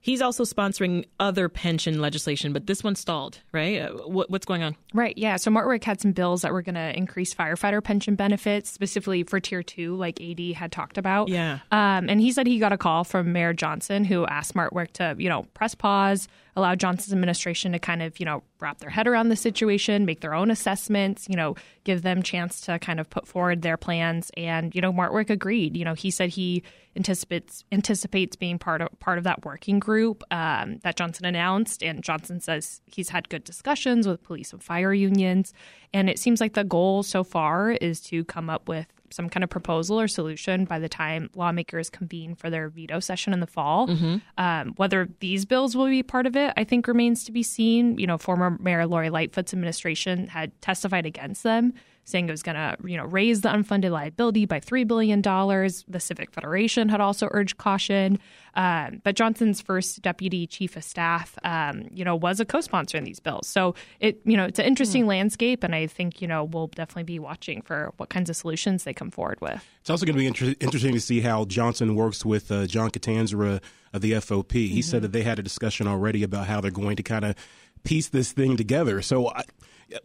[0.00, 3.82] He's also sponsoring other pension legislation, but this one stalled, right?
[3.82, 4.76] Uh, what, what's going on?
[4.94, 5.36] Right, yeah.
[5.36, 9.40] So Martwick had some bills that were going to increase firefighter pension benefits, specifically for
[9.40, 11.28] Tier 2, like AD had talked about.
[11.28, 11.58] Yeah.
[11.72, 15.16] Um, and he said he got a call from Mayor Johnson, who asked Martwick to,
[15.18, 19.06] you know, press pause, allow Johnson's administration to kind of, you know, wrap their head
[19.06, 23.08] around the situation, make their own assessments, you know, give them chance to kind of
[23.08, 24.30] put forward their plans.
[24.36, 25.76] And, you know, Martwick agreed.
[25.76, 26.62] You know, he said he
[26.96, 31.82] anticipates anticipates being part of part of that working group um, that Johnson announced.
[31.82, 35.52] And Johnson says he's had good discussions with police and fire unions.
[35.94, 39.44] And it seems like the goal so far is to come up with some kind
[39.44, 43.46] of proposal or solution by the time lawmakers convene for their veto session in the
[43.46, 43.88] fall.
[43.88, 44.16] Mm-hmm.
[44.36, 47.98] Um, whether these bills will be part of it, I think remains to be seen.
[47.98, 51.74] You know, former Mayor Lori Lightfoot's administration had testified against them,
[52.08, 55.84] saying it was going to, you know, raise the unfunded liability by three billion dollars.
[55.88, 58.18] The Civic Federation had also urged caution.
[58.54, 63.04] Um, but Johnson's first deputy chief of staff, um, you know, was a co-sponsor in
[63.04, 63.46] these bills.
[63.46, 67.04] So it, you know, it's an interesting landscape, and I think you know we'll definitely
[67.04, 69.64] be watching for what kinds of solutions they come forward with.
[69.80, 72.90] It's also going to be inter- interesting to see how Johnson works with uh, John
[72.90, 73.60] Catanzara
[73.92, 74.52] of the FOP.
[74.52, 77.36] He said that they had a discussion already about how they're going to kind of
[77.84, 79.02] piece this thing together.
[79.02, 79.44] So I,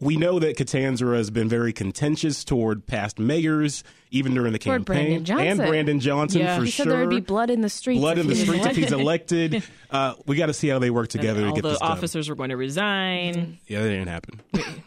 [0.00, 4.86] we know that Catanzara has been very contentious toward past mayors, even during the Toward
[4.86, 5.46] campaign, Brandon Johnson.
[5.60, 6.58] and Brandon Johnson Yeah.
[6.58, 6.84] for he sure.
[6.84, 8.00] said there would be blood in the streets.
[8.00, 9.54] Blood in the streets if he's elected.
[9.54, 9.70] elected.
[9.90, 11.90] Uh, we got to see how they work together to All get the this done.
[11.90, 13.58] officers were going to resign.
[13.66, 14.40] Yeah, that didn't happen.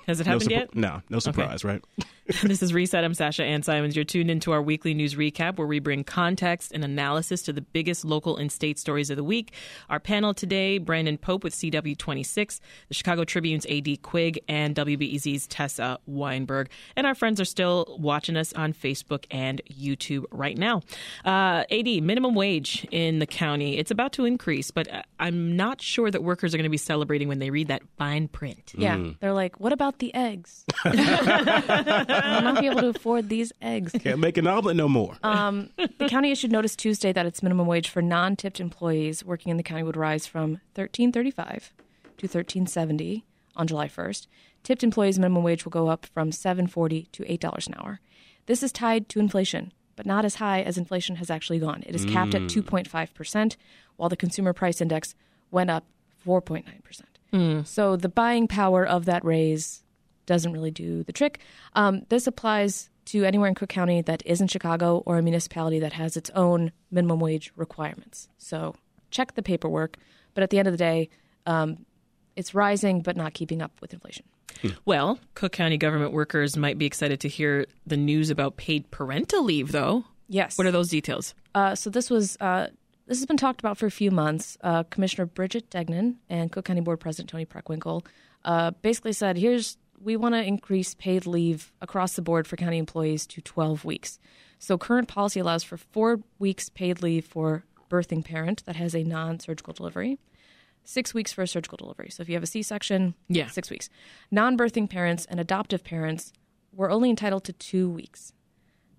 [0.08, 0.76] Has it happened surpri- yet?
[0.76, 1.84] No, no surprise, right?
[2.44, 3.06] this is Reset.
[3.06, 3.96] I'm Sasha Ann Simons.
[3.96, 7.62] You're tuned into our weekly news recap where we bring context and analysis to the
[7.62, 9.54] biggest local and state stories of the week.
[9.90, 16.00] Our panel today Brandon Pope with CW26, the Chicago Tribune's AD Quig, and WBEZ's Tessa
[16.06, 16.69] Weinberg.
[16.95, 20.82] And our friends are still watching us on Facebook and YouTube right now.
[21.26, 23.78] Uh, AD, minimum wage in the county.
[23.78, 26.78] It's about to increase, but uh, I'm not sure that workers are going to be
[26.78, 28.73] celebrating when they read that fine print.
[28.78, 30.65] Yeah, they're like, what about the eggs?
[30.86, 33.93] I'll not be able to afford these eggs.
[34.00, 35.17] Can't make an omelet no more.
[35.23, 39.58] Um, the county issued notice Tuesday that its minimum wage for non-tipped employees working in
[39.58, 41.73] the county would rise from thirteen thirty-five
[42.17, 44.28] to thirteen seventy on July first.
[44.63, 48.00] Tipped employees' minimum wage will go up from seven forty to eight dollars an hour.
[48.46, 51.84] This is tied to inflation, but not as high as inflation has actually gone.
[51.86, 53.58] It is capped at two point five percent,
[53.96, 55.15] while the consumer price index
[55.52, 55.86] went up
[56.17, 57.10] four point nine percent.
[57.65, 59.84] So the buying power of that raise
[60.26, 61.39] doesn't really do the trick.
[61.74, 65.93] Um, this applies to anywhere in Cook County that isn't Chicago or a municipality that
[65.93, 68.28] has its own minimum wage requirements.
[68.38, 68.76] So
[69.12, 69.98] check the paperwork.
[70.34, 71.10] But at the end of the day,
[71.46, 71.86] um,
[72.36, 74.26] it's rising but not keeping up with inflation.
[74.86, 79.43] Well, Cook County government workers might be excited to hear the news about paid parental
[79.43, 80.06] leave, though.
[80.28, 80.58] Yes.
[80.58, 81.34] What are those details?
[81.56, 82.67] Uh, so this was uh,
[83.08, 84.58] this has been talked about for a few months.
[84.62, 88.06] Uh, Commissioner Bridget Degnan and Cook County Board President Toni Preckwinkle
[88.46, 92.78] uh, basically said, "Here's we want to increase paid leave across the board for county
[92.78, 94.20] employees to 12 weeks.
[94.60, 99.04] So current policy allows for four weeks paid leave for birthing parent that has a
[99.04, 100.20] non-surgical delivery."
[100.89, 102.10] Six weeks for a surgical delivery.
[102.10, 103.47] So if you have a C-section, Yeah.
[103.47, 103.89] six weeks.
[104.32, 106.32] Non-birthing parents and adoptive parents
[106.71, 108.32] were only entitled to two weeks.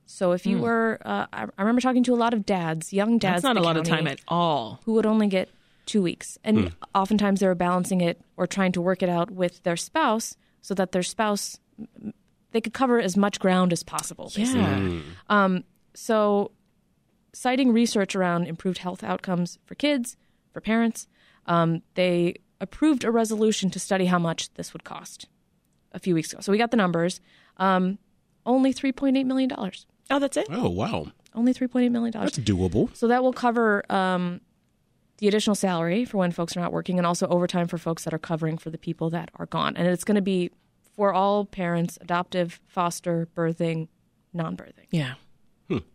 [0.05, 0.65] So if you hmm.
[0.65, 3.37] were, uh, I, I remember talking to a lot of dads, young dads.
[3.37, 4.81] That's not a the lot of time at all.
[4.85, 5.49] Who would only get
[5.87, 6.67] two weeks, and hmm.
[6.95, 10.75] oftentimes they were balancing it or trying to work it out with their spouse so
[10.75, 11.59] that their spouse
[12.51, 14.31] they could cover as much ground as possible.
[14.37, 15.03] basically.
[15.31, 15.59] Yeah.
[15.95, 16.53] So,
[17.33, 20.19] citing research around improved health outcomes for kids,
[20.53, 21.09] for parents,
[21.49, 25.27] um, they approved a resolution to study how much this would cost
[25.93, 26.41] a few weeks ago.
[26.41, 27.21] So we got the numbers.
[27.57, 27.99] Um,
[28.47, 29.87] only three point eight million dollars.
[30.11, 30.47] Oh, that's it?
[30.51, 31.13] Oh, wow.
[31.35, 32.33] Only three point eight million dollars.
[32.33, 32.95] That's doable.
[32.97, 34.41] So that will cover um,
[35.19, 38.15] the additional salary for when folks are not working, and also overtime for folks that
[38.15, 39.77] are covering for the people that are gone.
[39.77, 40.51] And it's going to be
[40.97, 43.89] for all parents, adoptive, foster, birthing,
[44.33, 44.87] non-birthing.
[44.91, 45.15] Yeah.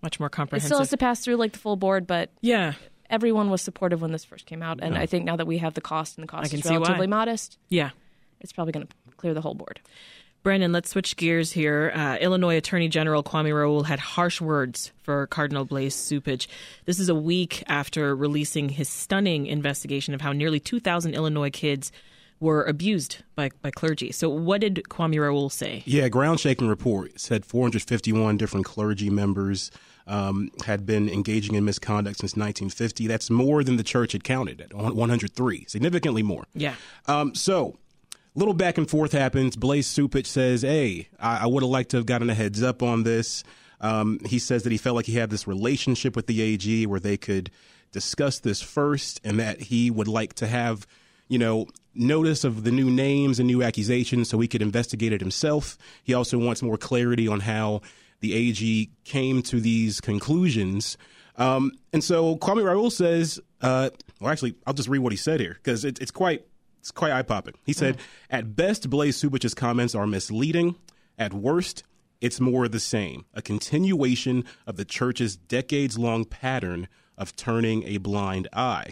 [0.02, 0.66] Much more comprehensive.
[0.66, 2.74] It still has to pass through like the full board, but yeah.
[3.14, 5.76] Everyone was supportive when this first came out, and I think now that we have
[5.76, 7.92] the cost and the cost can is see relatively modest, Yeah.
[8.42, 9.80] it's probably going to clear the whole board.
[10.42, 11.92] Brandon, let's switch gears here.
[11.96, 16.48] Uh, Illinois Attorney General Kwame Raoul had harsh words for Cardinal Blaise Cupich.
[16.86, 21.92] This is a week after releasing his stunning investigation of how nearly 2,000 Illinois kids
[22.40, 24.12] were abused by, by clergy.
[24.12, 25.84] So, what did Kwame Raoul say?
[25.86, 29.70] Yeah, ground shaking report said 451 different clergy members
[30.08, 33.08] um, had been engaging in misconduct since 1950.
[33.08, 36.46] That's more than the church had counted at 103, significantly more.
[36.54, 36.76] Yeah.
[37.08, 37.78] Um, so,
[38.36, 39.56] little back and forth happens.
[39.56, 42.84] Blaise Cupich says, "Hey, I, I would have liked to have gotten a heads up
[42.84, 43.44] on this."
[43.82, 47.02] Um, he says that he felt like he had this relationship with the AG where
[47.02, 47.52] they could
[47.92, 50.88] discuss this first and that he would like to have,
[51.28, 55.22] you know, notice of the new names and new accusations so he could investigate it
[55.22, 55.78] himself.
[56.04, 57.82] He also wants more clarity on how
[58.24, 60.98] the AG came to these conclusions.
[61.36, 63.90] Um, and so Kwame Raoul says, uh,
[64.22, 66.46] well, actually, I'll just read what he said here because it, it's quite
[66.80, 67.54] it's quite eye popping.
[67.66, 68.02] He said, mm.
[68.30, 70.76] "At best, Blaise Cupich's comments are misleading.
[71.18, 71.84] At worst,
[72.22, 77.84] it's more of the same, a continuation of the church's decades long pattern of turning
[77.84, 78.92] a blind eye."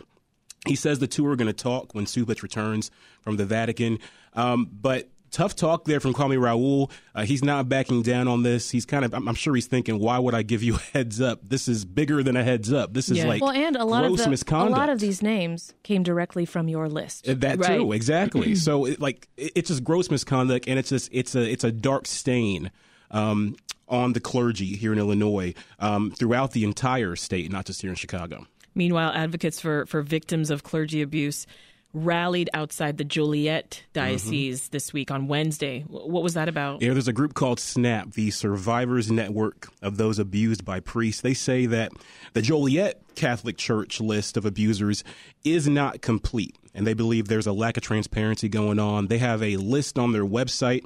[0.67, 2.91] He says the two are going to talk when Cupich returns
[3.21, 3.97] from the Vatican.
[4.33, 6.91] Um, but tough talk there from Kwame Raoul.
[7.15, 8.69] Uh, he's not backing down on this.
[8.69, 11.19] He's kind of, I'm, I'm, sure he's thinking, why would I give you a heads
[11.19, 11.39] up?
[11.43, 12.93] This is bigger than a heads up.
[12.93, 13.25] This is yeah.
[13.25, 14.75] like well, and a lot gross of the, misconduct.
[14.75, 17.27] A lot of these names came directly from your list.
[17.27, 17.77] Uh, that right.
[17.77, 18.55] too, exactly.
[18.55, 21.71] so, it, like, it, it's just gross misconduct, and it's just, it's a, it's a
[21.71, 22.71] dark stain.
[23.09, 23.57] Um,
[23.89, 27.95] on the clergy here in Illinois, um, throughout the entire state, not just here in
[27.97, 28.47] Chicago.
[28.73, 31.45] Meanwhile, advocates for, for victims of clergy abuse
[31.93, 34.71] rallied outside the Joliet Diocese mm-hmm.
[34.71, 35.81] this week on Wednesday.
[35.87, 36.81] What was that about?
[36.81, 41.21] Yeah, there's a group called SNAP, the Survivors Network of Those Abused by Priests.
[41.21, 41.91] They say that
[42.33, 45.03] the Joliet Catholic Church list of abusers
[45.43, 49.07] is not complete, and they believe there's a lack of transparency going on.
[49.07, 50.85] They have a list on their website.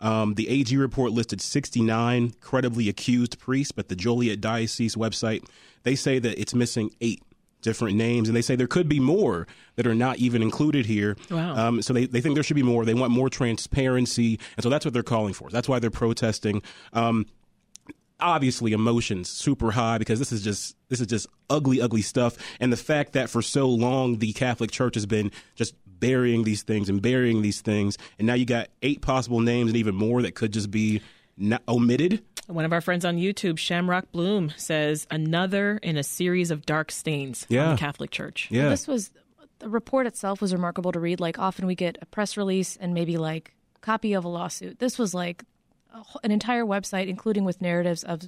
[0.00, 5.46] Um, the AG report listed 69 credibly accused priests, but the Joliet Diocese website,
[5.84, 7.22] they say that it's missing eight
[7.66, 11.16] different names, and they say there could be more that are not even included here.
[11.30, 11.56] Wow.
[11.56, 12.84] Um, so they, they think there should be more.
[12.84, 15.50] They want more transparency, and so that's what they're calling for.
[15.50, 16.62] That's why they're protesting.
[16.92, 17.26] Um,
[18.18, 22.72] obviously emotions super high because this is just this is just ugly ugly stuff and
[22.72, 26.88] the fact that for so long the catholic church has been just burying these things
[26.88, 30.34] and burying these things and now you got eight possible names and even more that
[30.34, 31.02] could just be
[31.68, 36.64] omitted one of our friends on YouTube, Shamrock Bloom, says another in a series of
[36.66, 37.64] dark stains yeah.
[37.64, 38.48] on the Catholic Church.
[38.50, 38.62] Yeah.
[38.62, 39.10] Well, this was
[39.58, 41.20] the report itself was remarkable to read.
[41.20, 44.78] Like often we get a press release and maybe like a copy of a lawsuit.
[44.78, 45.44] This was like
[45.94, 48.22] a, an entire website, including with narratives of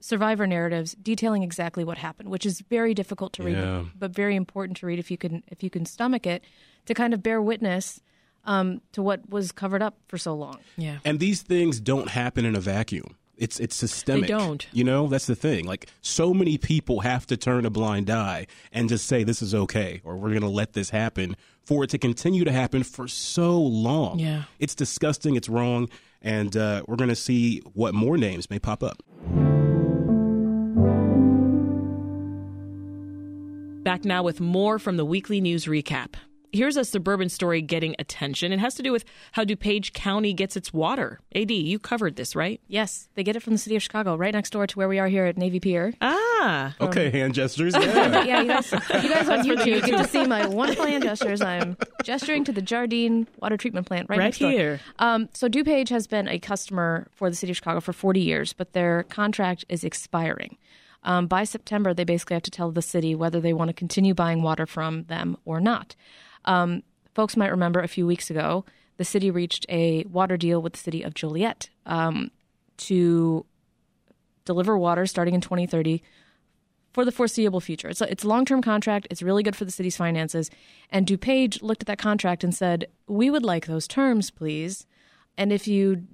[0.00, 3.84] survivor narratives detailing exactly what happened, which is very difficult to read, yeah.
[3.84, 6.42] but, but, very important to read if you can if you can stomach it
[6.86, 8.00] to kind of bear witness
[8.44, 10.58] um, to what was covered up for so long.
[10.76, 13.16] Yeah, and these things don't happen in a vacuum.
[13.42, 14.22] It's it's systemic.
[14.22, 14.64] They don't.
[14.72, 15.66] You know, that's the thing.
[15.66, 19.52] Like so many people have to turn a blind eye and just say this is
[19.52, 23.08] okay or we're going to let this happen for it to continue to happen for
[23.08, 24.20] so long.
[24.20, 24.44] Yeah.
[24.60, 25.88] It's disgusting, it's wrong,
[26.22, 29.02] and uh, we're going to see what more names may pop up.
[33.82, 36.14] Back now with more from the weekly news recap
[36.52, 38.52] here's a suburban story getting attention.
[38.52, 41.20] It has to do with how DuPage County gets its water.
[41.34, 42.60] AD, you covered this, right?
[42.68, 44.98] Yes, they get it from the city of Chicago, right next door to where we
[44.98, 45.94] are here at Navy Pier.
[46.00, 47.74] Ah, um, okay, hand gestures.
[47.82, 51.40] Yeah, yeah you, guys, you guys on YouTube get to see my wonderful hand gestures.
[51.40, 54.80] I'm gesturing to the Jardine water treatment plant right, right next here.
[54.98, 58.52] Um, so DuPage has been a customer for the city of Chicago for 40 years,
[58.52, 60.58] but their contract is expiring.
[61.04, 64.14] Um, by September, they basically have to tell the city whether they want to continue
[64.14, 65.96] buying water from them or not.
[66.44, 66.82] Um,
[67.14, 68.64] folks might remember a few weeks ago,
[68.96, 72.30] the city reached a water deal with the city of Joliet um,
[72.78, 73.44] to
[74.44, 76.02] deliver water starting in 2030
[76.92, 77.88] for the foreseeable future.
[77.88, 79.06] It's a, it's a long term contract.
[79.10, 80.50] It's really good for the city's finances.
[80.90, 84.86] And DuPage looked at that contract and said, We would like those terms, please.
[85.38, 86.04] And if you,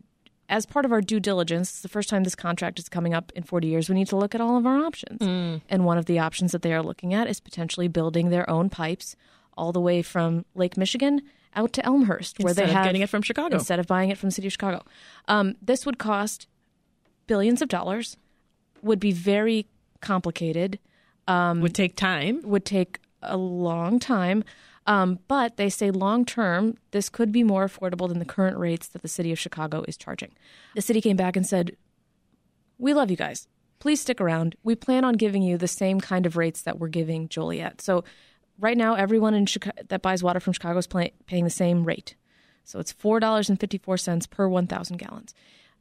[0.49, 3.33] as part of our due diligence, it's the first time this contract is coming up
[3.35, 5.21] in 40 years, we need to look at all of our options.
[5.21, 5.63] Mm.
[5.69, 8.71] And one of the options that they are looking at is potentially building their own
[8.71, 9.17] pipes
[9.59, 11.23] all the way from Lake Michigan
[11.55, 14.19] out to Elmhurst, where instead they have getting it from Chicago instead of buying it
[14.19, 14.85] from the city of Chicago.
[15.27, 16.47] Um, this would cost
[17.27, 18.17] billions of dollars,
[18.83, 19.67] would be very
[20.01, 20.79] complicated,
[21.27, 24.45] um, would take time, would take a long time.
[24.87, 28.89] Um, but they say long term, this could be more affordable than the current rates
[28.89, 30.33] that the city of Chicago is charging.
[30.75, 31.77] The city came back and said,
[32.79, 33.49] We love you guys.
[33.81, 34.57] Please stick around.
[34.63, 37.81] We plan on giving you the same kind of rates that we're giving Joliet.
[37.83, 38.03] So
[38.59, 41.85] right now, everyone in Chicago, that buys water from Chicago is pay, paying the same
[41.85, 42.15] rate.
[42.65, 45.35] So it's $4.54 per 1,000 gallons.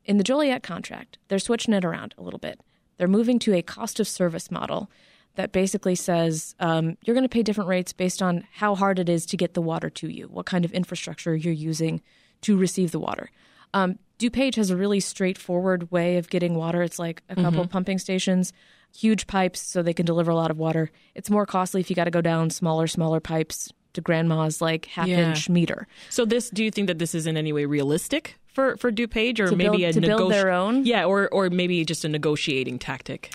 [0.06, 2.62] In the Joliet contract, they're switching it around a little bit.
[2.98, 4.90] They're moving to a cost of service model
[5.36, 9.10] that basically says um, you're going to pay different rates based on how hard it
[9.10, 12.02] is to get the water to you, what kind of infrastructure you're using
[12.42, 13.30] to receive the water.
[13.74, 16.82] Um, DuPage has a really straightforward way of getting water.
[16.82, 17.70] It's like a couple mm-hmm.
[17.70, 18.52] pumping stations
[18.98, 20.90] huge pipes so they can deliver a lot of water.
[21.14, 24.86] It's more costly if you got to go down smaller, smaller pipes to grandma's like
[24.86, 25.30] half yeah.
[25.30, 25.88] inch meter.
[26.10, 29.40] So this, do you think that this is in any way realistic for for DuPage,
[29.40, 30.86] or to maybe build, a to nego- build their own?
[30.86, 33.34] Yeah, or or maybe just a negotiating tactic.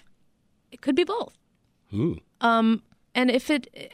[0.72, 1.36] It could be both.
[1.94, 2.18] Ooh.
[2.40, 2.82] Um,
[3.14, 3.92] and if it,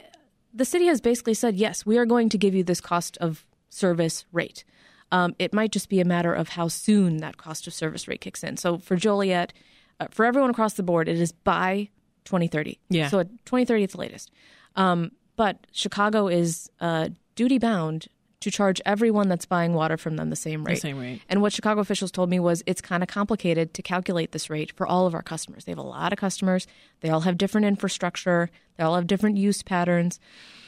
[0.53, 3.45] the city has basically said, yes, we are going to give you this cost of
[3.69, 4.63] service rate.
[5.11, 8.21] Um, it might just be a matter of how soon that cost of service rate
[8.21, 8.57] kicks in.
[8.57, 9.53] So for Joliet,
[10.11, 11.89] for everyone across the board, it is by
[12.25, 12.79] 2030.
[12.89, 13.09] Yeah.
[13.09, 14.31] So at 2030 at the latest.
[14.75, 18.07] Um, but Chicago is uh, duty bound
[18.41, 20.75] to charge everyone that's buying water from them the same rate.
[20.75, 21.21] The same rate.
[21.27, 24.71] And what Chicago officials told me was it's kind of complicated to calculate this rate
[24.71, 25.65] for all of our customers.
[25.65, 26.65] They have a lot of customers.
[27.01, 28.49] They all have different infrastructure.
[28.77, 30.19] They all have different use patterns.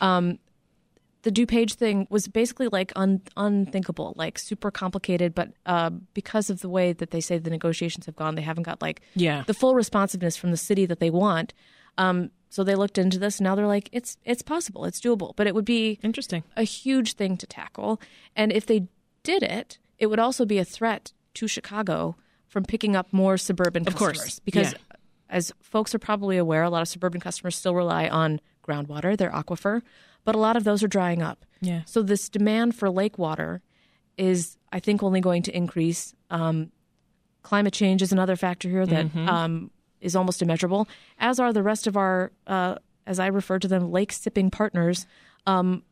[0.02, 0.40] Um,
[1.24, 5.36] the DuPage thing was basically like un- unthinkable, like super complicated.
[5.36, 8.63] But uh, because of the way that they say the negotiations have gone, they haven't
[8.63, 9.43] got like Yeah.
[9.45, 11.53] the full responsiveness from the city that they want.
[11.97, 13.38] Um, so they looked into this.
[13.39, 16.63] And now they're like, it's it's possible, it's doable, but it would be interesting, a
[16.63, 18.01] huge thing to tackle.
[18.36, 18.88] And if they
[19.24, 22.15] did it, it would also be a threat to Chicago
[22.47, 24.17] from picking up more suburban Of course.
[24.17, 24.39] customers.
[24.43, 24.80] Because Yeah.
[25.30, 29.32] as folks are probably aware, a lot of suburban customers still rely on groundwater, their
[29.32, 29.82] aquifer,
[30.24, 31.45] but a lot of those are drying up.
[31.61, 31.82] Yeah.
[31.86, 33.61] So this demand for lake water
[34.17, 36.13] is, I think, only going to increase.
[36.30, 36.72] Um,
[37.43, 39.28] climate change is another factor here that Mhm.
[39.28, 40.88] um, is almost immeasurable,
[41.19, 42.76] as are the rest of our, uh,
[43.07, 45.05] as I refer to them, lake sipping partners.
[45.47, 45.84] Um,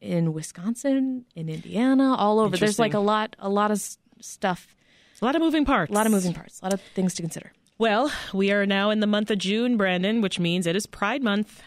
[0.00, 2.56] in Wisconsin, in Indiana, all over.
[2.56, 4.74] There's like a lot, a lot of s- stuff,
[5.20, 7.22] a lot of moving parts, a lot of moving parts, a lot of things to
[7.22, 7.52] consider.
[7.76, 11.22] Well, we are now in the month of June, Brandon, which means it is Pride
[11.22, 11.62] Month.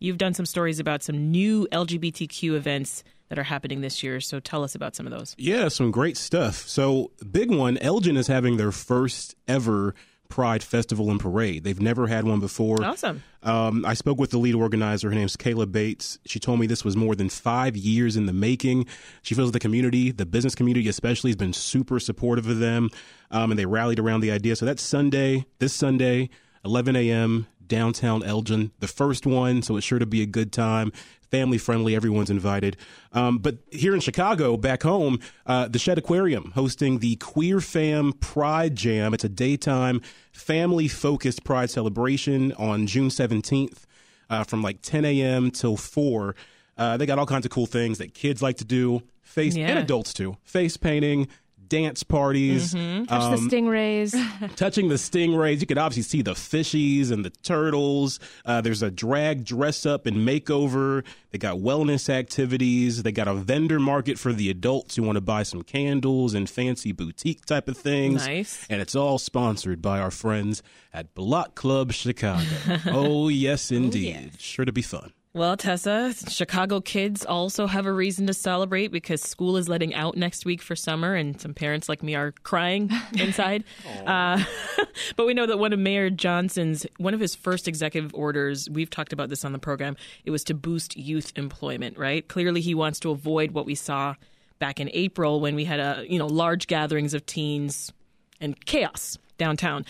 [0.00, 4.18] You've done some stories about some new LGBTQ events that are happening this year.
[4.20, 5.36] So tell us about some of those.
[5.38, 6.66] Yeah, some great stuff.
[6.66, 9.94] So, big one Elgin is having their first ever
[10.30, 11.64] Pride Festival and Parade.
[11.64, 12.82] They've never had one before.
[12.82, 13.22] Awesome.
[13.42, 15.10] Um, I spoke with the lead organizer.
[15.10, 16.18] Her name's Kayla Bates.
[16.24, 18.86] She told me this was more than five years in the making.
[19.22, 22.88] She feels the community, the business community especially, has been super supportive of them,
[23.30, 24.56] um, and they rallied around the idea.
[24.56, 26.30] So that's Sunday, this Sunday,
[26.64, 29.62] 11 a.m., downtown Elgin, the first one.
[29.62, 30.92] So it's sure to be a good time.
[31.30, 32.76] Family friendly, everyone's invited.
[33.12, 38.12] Um, but here in Chicago, back home, uh, the Shedd Aquarium hosting the Queer Fam
[38.12, 39.14] Pride Jam.
[39.14, 40.02] It's a daytime,
[40.32, 43.84] family focused Pride celebration on June 17th
[44.28, 45.50] uh, from like 10 a.m.
[45.50, 46.34] till 4.
[46.76, 49.68] Uh, they got all kinds of cool things that kids like to do, face Yeah.
[49.68, 50.36] and adults too.
[50.42, 51.28] Face painting,
[51.70, 54.54] dance parties, Touch the um, stingrays.
[54.56, 55.60] touching the stingrays.
[55.60, 58.20] You could obviously see the fishies and the turtles.
[58.44, 61.02] Uh, there's a drag dress up and makeover.
[61.30, 63.02] They got wellness activities.
[63.02, 66.50] They got a vendor market for the adults who want to buy some candles and
[66.50, 68.26] fancy boutique type of things.
[68.26, 68.66] Nice.
[68.68, 70.62] And it's all sponsored by our friends
[70.92, 72.44] at Block Club Chicago.
[72.86, 74.32] oh, yes, indeed.
[74.38, 75.12] Sure to be fun.
[75.32, 80.16] Well, Tessa, Chicago kids also have a reason to celebrate because school is letting out
[80.16, 83.62] next week for summer, and some parents like me are crying inside.
[84.06, 84.42] uh,
[85.16, 88.90] but we know that one of Mayor Johnson's, one of his first executive orders, we've
[88.90, 92.26] talked about this on the program, it was to boost youth employment, right?
[92.26, 94.16] Clearly, he wants to avoid what we saw
[94.58, 97.92] back in April when we had a you know large gatherings of teens
[98.40, 99.84] and chaos downtown.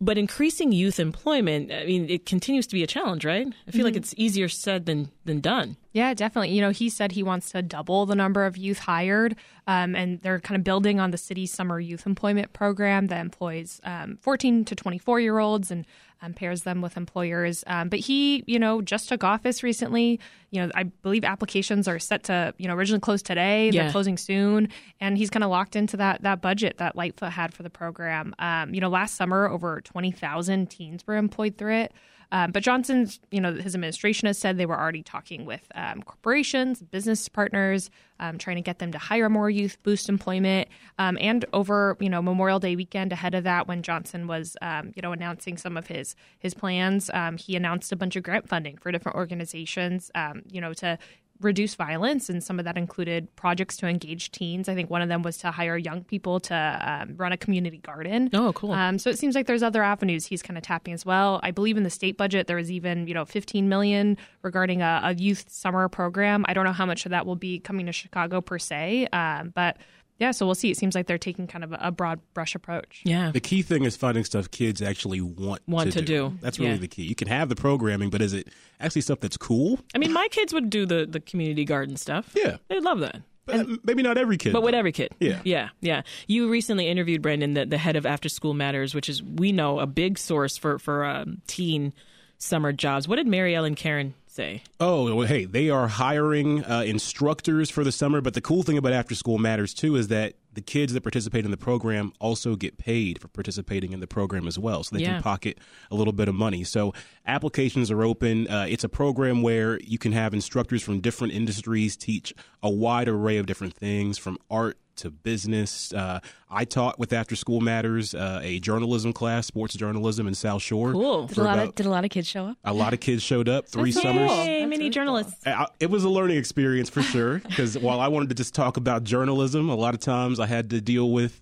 [0.00, 3.46] But increasing youth employment, I mean, it continues to be a challenge, right?
[3.66, 3.98] I feel like Mhm.
[3.98, 5.76] it's easier said than than done.
[5.94, 6.50] Yeah, definitely.
[6.50, 9.36] You know, he said he wants to double the number of youth hired,
[9.68, 13.80] um, and they're kind of building on the city's summer youth employment program that employs
[13.84, 15.86] um, 14 to 24 year olds and
[16.20, 17.62] um, pairs them with employers.
[17.68, 20.18] Um, but he, you know, just took office recently.
[20.50, 23.70] You know, I believe applications are set to, you know, originally close today.
[23.70, 23.84] Yeah.
[23.84, 24.70] They're closing soon,
[25.00, 28.34] and he's kind of locked into that that budget that Lightfoot had for the program.
[28.40, 31.92] Um, you know, last summer over 20,000 teens were employed through it.
[32.34, 36.02] Um, but Johnson's, you know, his administration has said they were already talking with um,
[36.02, 40.68] corporations, business partners, um, trying to get them to hire more youth, boost employment,
[40.98, 44.90] um, and over, you know, Memorial Day weekend ahead of that, when Johnson was, um,
[44.96, 48.48] you know, announcing some of his his plans, um, he announced a bunch of grant
[48.48, 50.10] funding for different organizations,
[50.50, 50.98] you know, to
[51.40, 54.68] reduce violence, and some of that included projects to engage teens.
[54.68, 57.78] I think one of them was to hire young people to um, run a community
[57.78, 58.30] garden.
[58.32, 58.72] Oh, cool.
[58.72, 61.40] Um, so it seems like there's other avenues he's kind of tapping as well.
[61.42, 65.00] I believe in the state budget there was even you know 15 million regarding a,
[65.04, 66.44] a youth summer program.
[66.48, 69.52] I don't know how much of that will be coming to Chicago per se, um,
[69.54, 69.76] but
[70.18, 70.70] yeah, so we'll see.
[70.70, 73.02] It seems like they're taking kind of a, a broad brush approach.
[73.04, 73.30] Yeah.
[73.32, 76.30] The key thing is finding stuff kids actually want, Want to do.
[76.30, 76.38] do.
[76.40, 76.76] That's really Yeah.
[76.78, 77.02] the key.
[77.02, 78.48] You can have the programming, but is it
[78.80, 79.78] actually stuff that's cool?
[79.94, 82.32] I mean, my kids would do the, the community garden stuff.
[82.36, 82.56] Yeah.
[82.68, 83.22] They'd love that.
[83.46, 84.54] But maybe not every kid.
[84.54, 85.10] But with every kid.
[85.20, 85.40] Yeah.
[85.44, 85.68] Yeah.
[85.82, 86.02] Yeah.
[86.26, 89.80] You recently interviewed Brandon, the, the head of After School Matters, which is, we know,
[89.80, 91.92] a big source for, for um, teen
[92.38, 93.06] summer jobs.
[93.06, 94.62] What did Mary Ellen Caron say?
[94.80, 98.20] Oh, well, hey, they are hiring uh, instructors for the summer.
[98.20, 101.44] But the cool thing about After School Matters, too, is that the kids that participate
[101.44, 104.82] in the program also get paid for participating in the program as well.
[104.84, 105.14] So they Yeah.
[105.14, 105.58] can pocket
[105.90, 106.64] a little bit of money.
[106.64, 106.92] So
[107.26, 108.48] applications are open.
[108.48, 113.08] Uh, it's a program where you can have instructors from different industries teach a wide
[113.08, 115.92] array of different things from art to business.
[115.92, 116.20] Uh,
[116.50, 120.92] I taught with After School Matters uh, a journalism class, sports journalism in South Shore.
[120.92, 121.26] Cool.
[121.26, 122.56] Did a lot about- of did a lot of kids show up?
[122.64, 124.28] a lot of kids showed up, three That's summers.
[124.30, 124.36] cool.
[124.44, 125.34] Hey, mini journalists.
[125.46, 128.76] I- It was a learning experience for sure because while I wanted to just talk
[128.76, 131.40] about journalism, a lot of times I had to deal with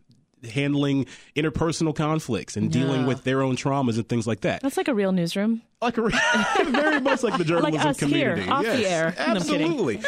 [0.53, 3.07] handling interpersonal conflicts and dealing Yeah.
[3.07, 4.61] with their own traumas and things like that.
[4.61, 5.63] That's like a real newsroom.
[5.81, 6.03] Like a,
[6.71, 8.49] very much like the journalism us here, community.
[8.51, 9.03] off the yes, air.
[9.05, 9.67] No, I'm kidding.
[9.69, 10.01] absolutely.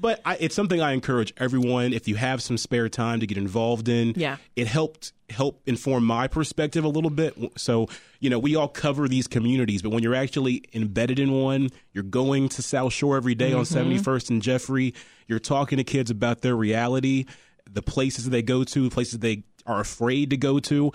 [0.00, 3.36] But I, it's something I encourage everyone if you have some spare time to get
[3.38, 4.14] involved in.
[4.16, 4.36] Yeah.
[4.56, 7.36] it helped help inform my perspective a little bit.
[7.56, 7.88] So
[8.18, 12.02] you know, we all cover these communities, but when you're actually embedded in one, you're
[12.04, 13.92] going to South Shore every day on Mm-hmm.
[13.96, 14.94] 71st and Jeffrey.
[15.28, 17.26] You're talking to kids about their reality,
[17.70, 20.90] the places that they go to, places they are afraid to go to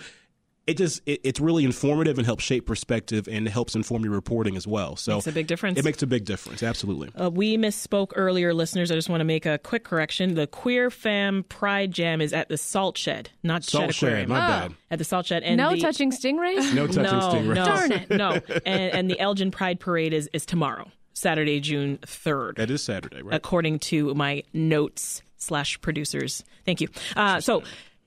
[0.66, 4.56] it just it, it's really informative and helps shape perspective and helps inform your reporting
[4.56, 4.96] as well.
[4.96, 5.78] So Makes a big difference.
[5.78, 7.10] It makes a big difference, absolutely.
[7.14, 8.90] Uh, we misspoke earlier, listeners.
[8.90, 10.34] I just want to make a quick correction.
[10.34, 14.28] The Queer Fam Pride Jam is at the Salt Shed, not Salt Shed Shed, Aquarium.
[14.30, 14.48] my Oh.
[14.68, 14.74] bad.
[14.90, 15.42] At the Salt Shed.
[15.42, 16.74] And no the, touching stingrays.
[16.74, 17.54] No touching no, stingrays.
[17.54, 18.10] No, Darn it.
[18.10, 18.40] No.
[18.66, 22.56] And, and the Elgin Pride Parade is, is tomorrow, Saturday, June 3rd.
[22.56, 23.34] That is Saturday, right?
[23.34, 26.42] according to my notes slash producers.
[26.64, 26.88] Thank you.
[27.14, 27.62] Uh, so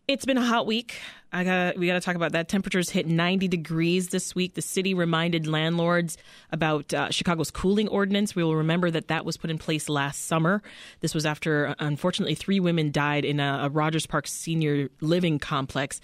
[0.09, 0.99] it's been a hot week.
[1.31, 2.49] I got we got to talk about that.
[2.49, 4.55] Temperatures hit 90 degrees this week.
[4.55, 6.17] The city reminded landlords
[6.51, 8.35] about uh, Chicago's cooling ordinance.
[8.35, 10.63] We will remember that that was put in place last summer.
[11.01, 15.37] This was after, uh, unfortunately, three women died in a, a Rogers Park senior living
[15.37, 16.01] complex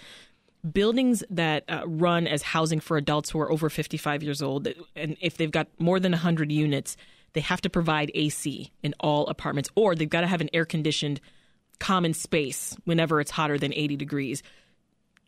[0.71, 5.15] buildings that uh, run as housing for adults who are over 55 years old and
[5.21, 6.97] if they've got more than 100 units
[7.33, 10.65] they have to provide AC in all apartments or they've got to have an air
[10.65, 11.21] conditioned
[11.75, 14.43] common space whenever it's hotter than 80 degrees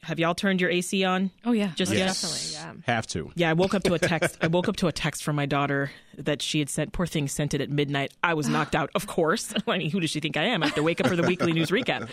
[0.03, 2.05] have y'all turned your AC on Oh yeah, just Oh, yet?
[2.05, 2.39] definitely.
[2.53, 2.73] Yeah.
[2.93, 3.31] Have to.
[3.35, 4.37] Yeah, I woke up to a text.
[4.41, 6.93] I woke up to a text from my daughter that she had sent.
[6.93, 8.13] Poor thing sent it at midnight.
[8.23, 9.53] I was knocked out, of course.
[9.67, 10.61] I mean, who does she think I am?
[10.63, 12.07] I have to wake up for the weekly news recap.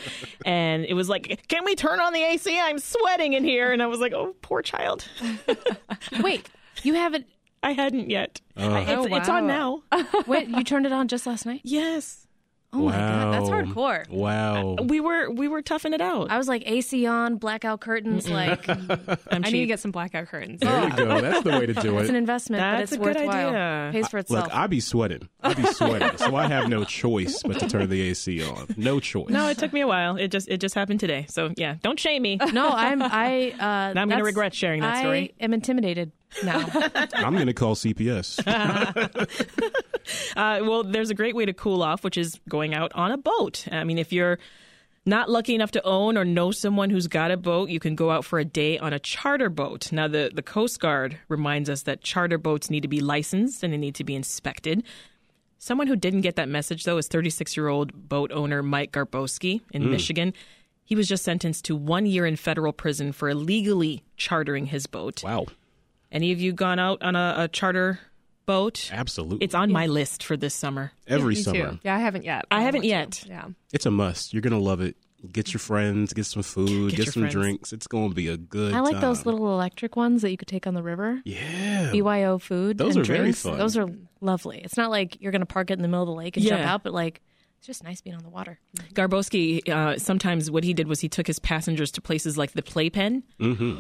[0.47, 2.59] And it was like, "Can we turn on the AC?
[2.59, 5.07] I'm sweating in here." And I was like, "Oh, poor child."
[6.21, 6.49] Wait,
[6.83, 7.27] you haven't?
[7.63, 8.41] I hadn't yet.
[8.57, 8.71] Uh.
[8.71, 9.83] I- it's, Oh, it's on now.
[10.27, 11.61] Wait, you turned it on just last night?
[11.65, 12.24] Yes,
[12.75, 14.09] Oh my god, that's hardcore.
[14.09, 14.75] Wow.
[14.75, 16.31] we were we were toughing it out.
[16.31, 18.29] I was like AC on, blackout curtains.
[18.29, 18.91] Like I'm
[19.31, 20.61] I need to get some blackout curtains.
[20.61, 21.21] There you go.
[21.21, 22.01] That's the way to do it.
[22.03, 23.49] it's an investment, That's but a it's good worthwhile.
[23.49, 23.89] idea.
[23.93, 24.45] Pays for itself.
[24.45, 25.29] Look, I be sweating.
[25.43, 26.17] I be sweating.
[26.19, 28.75] so I have no choice but to turn the AC on.
[28.77, 29.29] No choice.
[29.31, 30.17] No, it took me a while.
[30.17, 31.27] It just it just happened today.
[31.29, 32.37] So yeah, don't shame me.
[32.53, 33.53] no, I'm I.
[33.53, 35.35] Uh, Now I'm gonna regret sharing that story.
[35.41, 36.13] I am intimidated
[36.43, 36.65] now.
[37.15, 38.41] I'm going to call CPS.
[40.37, 43.17] Uh, well, there's a great way to cool off, which is going out on a
[43.17, 43.67] boat.
[43.73, 44.39] I mean, if you're
[45.07, 48.11] not lucky enough to own or know someone who's got a boat, you can go
[48.11, 49.93] out for a day on a charter boat.
[49.93, 53.73] Now, the, the Coast Guard reminds us that charter boats need to be licensed and
[53.73, 54.83] they need to be inspected.
[55.59, 59.63] Someone who didn't get that message, though, is 36 year old boat owner Mike Garbowski
[59.73, 60.35] in Michigan.
[60.85, 65.23] He was just sentenced to one year in federal prison for illegally chartering his boat.
[65.25, 65.47] wow.
[66.15, 67.99] Any of you gone out on a, a charter
[68.47, 68.89] boat?
[68.93, 69.45] Absolutely.
[69.45, 70.93] It's on my list for this summer.
[71.09, 71.71] Every Me summer.
[71.73, 71.79] too.
[71.83, 72.45] Yeah, I haven't yet.
[72.51, 73.11] I haven't yet.
[73.13, 73.29] to.
[73.29, 73.45] Yeah.
[73.73, 74.33] It's a must.
[74.33, 74.97] You're going to love it.
[75.33, 77.33] Get your friends, get some food, Get get, some friends.
[77.35, 77.73] drinks.
[77.73, 80.49] It's going to be a good I like those little electric ones that you could
[80.49, 81.21] take on the river.
[81.25, 81.91] Yeah.
[81.93, 82.77] BYO food.
[82.77, 83.43] Those and are very drinks.
[83.43, 83.57] fun.
[83.59, 83.89] Those are
[84.21, 84.61] lovely.
[84.63, 86.45] It's not like you're going to park it in the middle of the lake and
[86.45, 87.23] jump out, but like
[87.65, 88.59] it's just nice being on the water.
[88.93, 92.61] Garbowski, uh, sometimes what he did was he took his passengers to places like the
[92.61, 93.23] Playpen,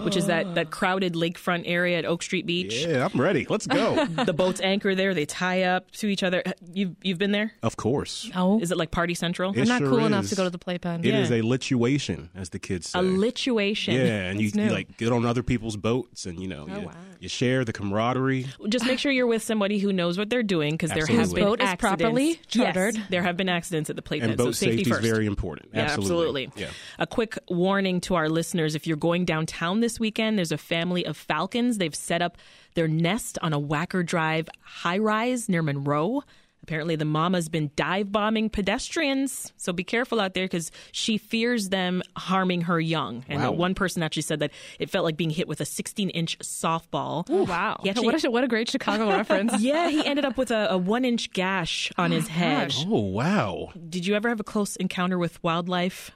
[0.04, 2.86] which is that, that crowded lakefront area at Oak Street Beach.
[2.86, 3.46] Yeah, I'm ready.
[3.46, 4.06] Let's go.
[4.24, 6.42] The boats anchor there; they tie up to each other.
[6.72, 7.52] You've you've been there?
[7.62, 8.30] of course.
[8.34, 9.52] Oh, Is it like Party Central?
[9.52, 11.04] It I'm not sure cool enough to go to the playpen.
[11.04, 11.36] It is Yeah.
[11.36, 13.00] a lituation, as the kids say.
[13.00, 13.92] A lituation.
[13.94, 17.28] Yeah, and you, you like get on other people's boats, and you know, you, you
[17.28, 18.46] share the camaraderie.
[18.68, 21.44] Just make sure you're with somebody who knows what they're doing because there have been
[21.44, 22.02] Boat is accidents.
[22.02, 22.94] properly chartered.
[22.96, 24.30] Yes, there have been accidents at the Playpen.
[24.30, 25.70] And boat so safety safety is very important.
[25.72, 26.46] Yeah, absolutely.
[26.46, 26.62] absolutely.
[26.62, 26.70] Yeah.
[26.98, 31.04] A quick warning to our listeners if you're going downtown this weekend, there's a family
[31.04, 31.78] of falcons.
[31.78, 32.38] They've set up
[32.74, 36.22] their nest on a Wacker Drive high rise near Monroe.
[36.64, 39.52] Apparently, the mama's been dive bombing pedestrians.
[39.58, 43.22] So be careful out there because she fears them harming her young.
[43.28, 43.50] And Wow.
[43.52, 44.50] one person actually said that
[44.80, 47.28] it felt like being hit with a 16 inch softball.
[47.28, 47.80] Wow.
[47.82, 49.60] He actually- What a, what a great Chicago reference.
[49.60, 52.68] yeah, he ended up with a, a one inch gash on his oh head.
[52.70, 52.84] gosh.
[52.88, 53.70] Oh wow!
[53.90, 56.12] Did you ever have a close encounter with wildlife,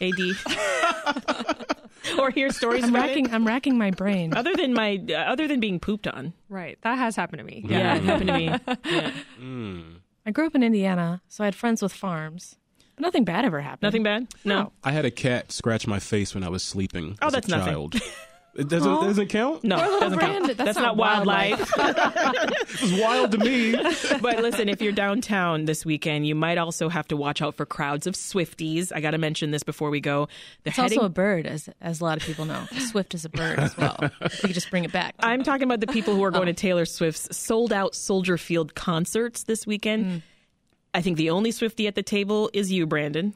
[0.00, 0.14] AD?
[2.18, 3.32] or hear stories I'm about racking, it.
[3.32, 4.34] I'm racking my brain.
[4.34, 6.32] Other than my, uh, other than being pooped on.
[6.48, 6.78] Right.
[6.82, 7.64] That has happened to me.
[7.66, 8.50] Yeah, it happened to me.
[8.84, 9.82] Yeah.
[10.26, 12.56] I grew up in Indiana, so I had friends with farms.
[12.96, 13.82] But nothing bad ever happened.
[13.82, 14.28] Nothing bad?
[14.44, 14.72] No.
[14.84, 17.16] I had a cat scratch my face when I was sleeping.
[17.22, 17.92] Oh, as that's a nothing.
[18.56, 18.66] child.
[18.66, 19.02] It doesn't Aw.
[19.02, 19.64] doesn't count.
[19.64, 20.46] No, Poor doesn't count.
[20.46, 21.72] That's, That's not not wildlife.
[22.82, 23.72] It's wild to me.
[24.22, 27.66] but listen, if you're downtown this weekend, you might also have to watch out for
[27.66, 28.92] crowds of Swifties.
[28.94, 30.28] I got to mention this before we go.
[30.62, 30.98] They're It's heading.
[30.98, 32.66] also a bird, as as a lot of people know.
[32.78, 33.98] Swift is a bird as well.
[34.22, 35.14] we could just bring it back.
[35.20, 36.52] I'm talking about the people who are going oh.
[36.52, 40.06] to Taylor Swift's sold out Soldier Field concerts this weekend.
[40.06, 40.22] Mm.
[40.94, 43.34] I think the only Swifty at the table is you, Brandon.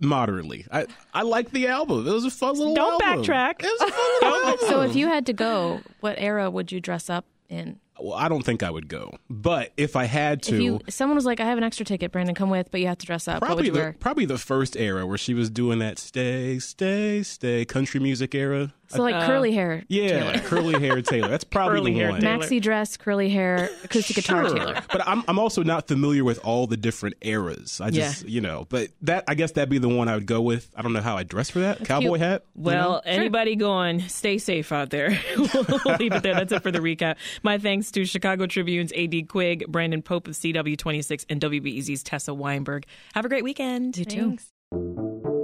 [0.00, 0.66] Moderately.
[0.70, 2.06] I I like the album.
[2.06, 3.24] It was a fun little Don't album.
[3.24, 3.54] backtrack.
[3.60, 4.68] It was a fun little album.
[4.68, 7.78] So if you had to go, what era would you dress up in?
[7.98, 11.14] well, I don't think I would go, but if I had to, If you someone
[11.16, 13.26] was like, "I have an extra ticket, Brandon, come with," but you have to dress
[13.26, 13.36] up.
[13.40, 13.96] what would probably you the wear?
[13.98, 18.74] probably the first era where she was doing that stay, stay, stay country music era.
[18.88, 19.84] So like Uh, curly hair.
[19.88, 20.38] Yeah, Taylor.
[20.40, 21.28] curly hair Taylor.
[21.28, 22.20] That's probably Curly the hair one.
[22.20, 22.38] Taylor.
[22.38, 24.82] maxi dress, curly hair, acoustic guitar Taylor.
[24.92, 27.80] But I'm I'm also not familiar with all the different eras.
[27.80, 30.40] I just you know, but that I guess that'd be the one I would go
[30.42, 30.70] with.
[30.76, 31.84] I don't know how I'd dress for that.
[31.84, 32.20] Cowboy cute.
[32.20, 32.42] hat.
[32.54, 33.00] you Well, know?
[33.04, 35.18] anybody going, stay safe out there.
[35.36, 36.34] we'll leave it there.
[36.34, 37.16] That's it for the recap.
[37.42, 42.84] My thanks to Chicago Tribune's AD Quig, Brandon Pope of CW26, and WBEZ's Tessa Weinberg.
[43.14, 43.96] Have a great weekend.
[43.98, 45.35] You too.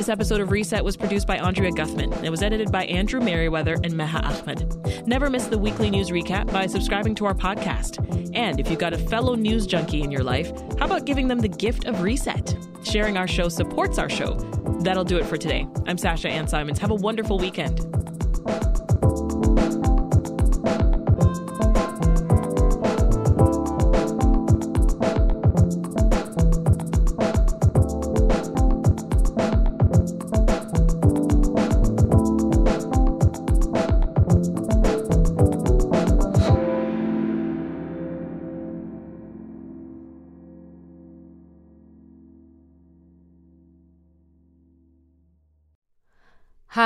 [0.00, 2.16] This episode of Reset was produced by Andrea Guthman.
[2.16, 5.06] and It was edited by Andrew Merriweather and Meha Ahmed.
[5.06, 7.98] Never miss the weekly news recap by subscribing to our podcast.
[8.34, 11.38] And if you've got a fellow news junkie in your life, how about giving them
[11.38, 12.56] the gift of Reset?
[12.82, 14.36] Sharing our show supports our show.
[14.82, 15.68] That'll do it for today.
[15.86, 16.78] I'm Sasha Ann Simons.
[16.78, 17.80] Have a wonderful weekend.